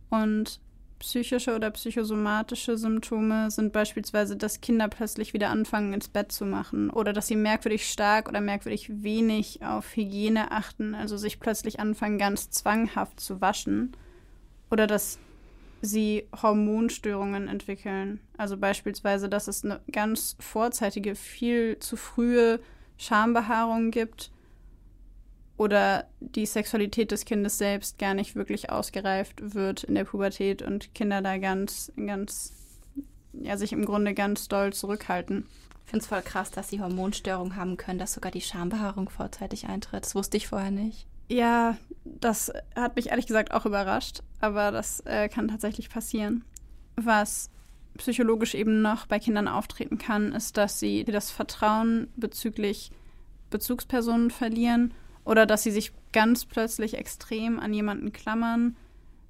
[0.09, 0.59] Und
[1.05, 6.89] psychische oder psychosomatische Symptome sind beispielsweise, dass Kinder plötzlich wieder anfangen, ins Bett zu machen
[6.89, 12.17] oder dass sie merkwürdig stark oder merkwürdig wenig auf Hygiene achten, also sich plötzlich anfangen,
[12.17, 13.95] ganz zwanghaft zu waschen
[14.71, 15.19] oder dass
[15.83, 18.19] sie Hormonstörungen entwickeln.
[18.35, 22.59] Also beispielsweise, dass es eine ganz vorzeitige, viel zu frühe
[22.97, 24.31] Schambehaarung gibt
[25.57, 30.93] oder die Sexualität des Kindes selbst gar nicht wirklich ausgereift wird in der Pubertät und
[30.93, 32.53] Kinder da ganz, ganz,
[33.33, 35.47] ja, sich im Grunde ganz doll zurückhalten.
[35.85, 39.67] Ich finde es voll krass, dass sie Hormonstörungen haben können, dass sogar die Schambehaarung vorzeitig
[39.67, 40.03] eintritt.
[40.03, 41.05] Das wusste ich vorher nicht.
[41.29, 46.43] Ja, das hat mich ehrlich gesagt auch überrascht, aber das äh, kann tatsächlich passieren.
[46.95, 47.49] Was
[47.97, 52.91] psychologisch eben noch bei Kindern auftreten kann, ist, dass sie das Vertrauen bezüglich
[53.49, 54.93] Bezugspersonen verlieren
[55.25, 58.75] oder dass sie sich ganz plötzlich extrem an jemanden klammern,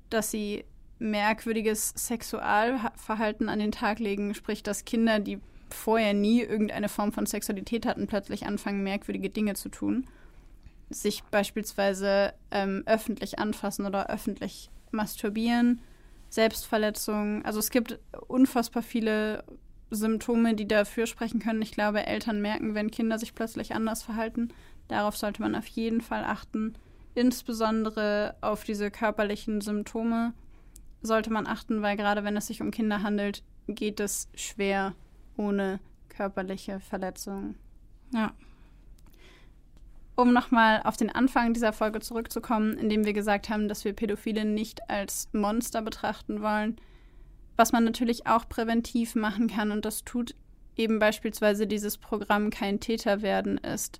[0.09, 0.65] dass sie
[0.99, 5.39] merkwürdiges Sexualverhalten an den Tag legen, sprich, dass Kinder, die
[5.69, 10.05] vorher nie irgendeine Form von Sexualität hatten, plötzlich anfangen, merkwürdige Dinge zu tun
[10.89, 15.81] sich beispielsweise ähm, öffentlich anfassen oder öffentlich masturbieren,
[16.29, 17.43] Selbstverletzungen.
[17.45, 19.43] Also es gibt unfassbar viele
[19.89, 21.61] Symptome, die dafür sprechen können.
[21.61, 24.49] Ich glaube, Eltern merken, wenn Kinder sich plötzlich anders verhalten.
[24.87, 26.75] Darauf sollte man auf jeden Fall achten.
[27.15, 30.33] Insbesondere auf diese körperlichen Symptome
[31.01, 34.93] sollte man achten, weil gerade wenn es sich um Kinder handelt, geht es schwer
[35.37, 35.79] ohne
[36.09, 37.55] körperliche Verletzungen.
[38.13, 38.33] Ja.
[40.15, 44.45] Um nochmal auf den Anfang dieser Folge zurückzukommen, indem wir gesagt haben, dass wir Pädophile
[44.45, 46.77] nicht als Monster betrachten wollen,
[47.57, 50.35] was man natürlich auch präventiv machen kann, und das tut
[50.77, 53.99] eben beispielsweise dieses Programm Kein Täter werden, ist,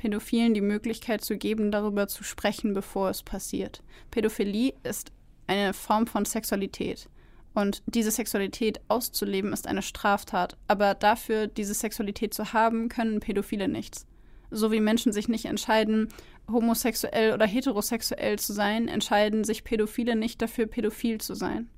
[0.00, 3.82] Pädophilen die Möglichkeit zu geben, darüber zu sprechen, bevor es passiert.
[4.10, 5.12] Pädophilie ist
[5.46, 7.10] eine Form von Sexualität.
[7.52, 10.56] Und diese Sexualität auszuleben ist eine Straftat.
[10.68, 14.06] Aber dafür, diese Sexualität zu haben, können Pädophile nichts.
[14.50, 16.08] So wie Menschen sich nicht entscheiden,
[16.50, 21.68] homosexuell oder heterosexuell zu sein, entscheiden sich Pädophile nicht dafür, pädophil zu sein.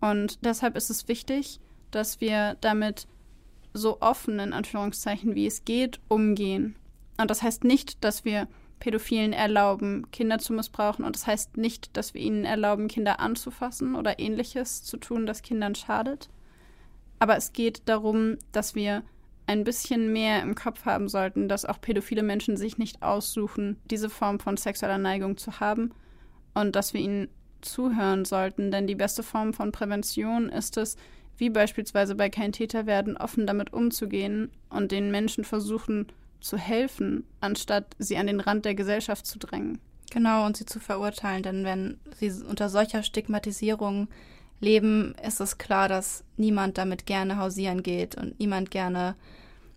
[0.00, 1.58] Und deshalb ist es wichtig,
[1.90, 3.08] dass wir damit
[3.74, 6.76] so offen, in Anführungszeichen, wie es geht, umgehen.
[7.20, 8.48] Und das heißt nicht, dass wir
[8.80, 11.04] Pädophilen erlauben, Kinder zu missbrauchen.
[11.04, 15.42] Und das heißt nicht, dass wir ihnen erlauben, Kinder anzufassen oder ähnliches zu tun, das
[15.42, 16.30] Kindern schadet.
[17.18, 19.02] Aber es geht darum, dass wir
[19.46, 24.08] ein bisschen mehr im Kopf haben sollten, dass auch pädophile Menschen sich nicht aussuchen, diese
[24.08, 25.92] Form von sexueller Neigung zu haben
[26.54, 27.28] und dass wir ihnen
[27.60, 28.70] zuhören sollten.
[28.70, 30.96] Denn die beste Form von Prävention ist es,
[31.36, 36.06] wie beispielsweise bei Kein Täter werden, offen damit umzugehen und den Menschen versuchen,
[36.40, 39.78] zu helfen, anstatt sie an den Rand der Gesellschaft zu drängen.
[40.10, 44.08] Genau, und sie zu verurteilen, denn wenn sie unter solcher Stigmatisierung
[44.60, 49.14] leben, ist es klar, dass niemand damit gerne hausieren geht und niemand gerne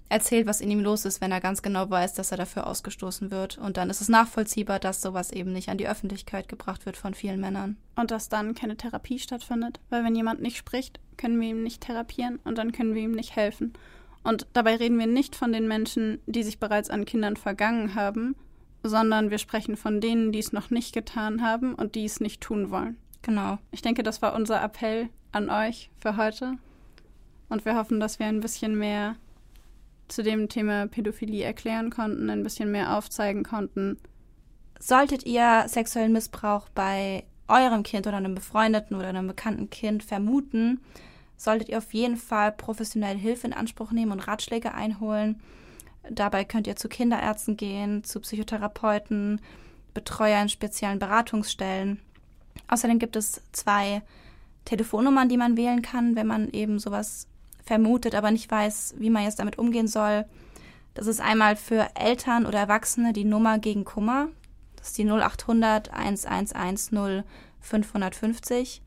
[0.10, 3.32] erzählt, was in ihm los ist, wenn er ganz genau weiß, dass er dafür ausgestoßen
[3.32, 3.58] wird.
[3.58, 7.14] Und dann ist es nachvollziehbar, dass sowas eben nicht an die Öffentlichkeit gebracht wird von
[7.14, 7.78] vielen Männern.
[7.96, 11.82] Und dass dann keine Therapie stattfindet, weil wenn jemand nicht spricht, können wir ihm nicht
[11.82, 13.74] therapieren und dann können wir ihm nicht helfen.
[14.24, 18.36] Und dabei reden wir nicht von den Menschen, die sich bereits an Kindern vergangen haben,
[18.84, 22.42] sondern wir sprechen von denen, die es noch nicht getan haben und die es nicht
[22.42, 22.98] tun wollen.
[23.22, 23.58] Genau.
[23.72, 26.58] Ich denke, das war unser Appell an euch für heute.
[27.50, 29.16] Und wir hoffen, dass wir ein bisschen mehr
[30.08, 33.98] zu dem Thema Pädophilie erklären konnten, ein bisschen mehr aufzeigen konnten.
[34.80, 40.82] Solltet ihr sexuellen Missbrauch bei eurem Kind oder einem befreundeten oder einem bekannten Kind vermuten,
[41.38, 45.42] solltet ihr auf jeden Fall professionelle Hilfe in Anspruch nehmen und Ratschläge einholen.
[46.10, 49.42] Dabei könnt ihr zu Kinderärzten gehen, zu Psychotherapeuten,
[49.94, 52.00] Betreuer in speziellen Beratungsstellen.
[52.68, 54.02] Außerdem gibt es zwei
[54.66, 57.28] Telefonnummern, die man wählen kann, wenn man eben sowas
[57.64, 60.26] vermutet, aber nicht weiß, wie man jetzt damit umgehen soll.
[60.94, 64.28] Das ist einmal für Eltern oder Erwachsene die Nummer gegen Kummer.
[64.76, 67.24] Das ist die 0800 1110
[67.62, 68.82] 550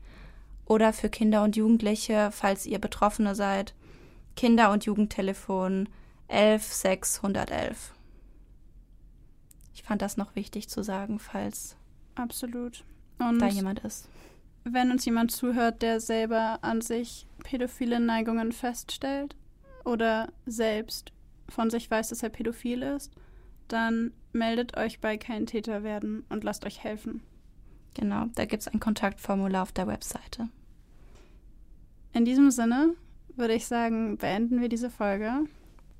[0.67, 3.73] oder für Kinder und Jugendliche, falls ihr Betroffene seid,
[4.35, 5.89] Kinder- und Jugendtelefon
[6.27, 7.93] 11611.
[9.73, 11.77] Ich fand das noch wichtig zu sagen, falls
[12.15, 12.83] Absolut.
[13.19, 14.09] Und da jemand ist.
[14.63, 19.35] Wenn uns jemand zuhört, der selber an sich pädophile Neigungen feststellt
[19.85, 21.13] oder selbst
[21.47, 23.13] von sich weiß, dass er pädophil ist,
[23.67, 27.21] dann meldet euch bei Kein Täter werden und lasst euch helfen.
[27.93, 30.49] Genau, da gibt es ein Kontaktformular auf der Webseite.
[32.17, 32.95] In diesem Sinne
[33.35, 35.31] würde ich sagen, beenden wir diese Folge.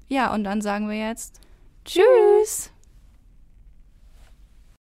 [0.08, 1.40] Ja, und dann sagen wir jetzt
[1.86, 2.72] Tschüss!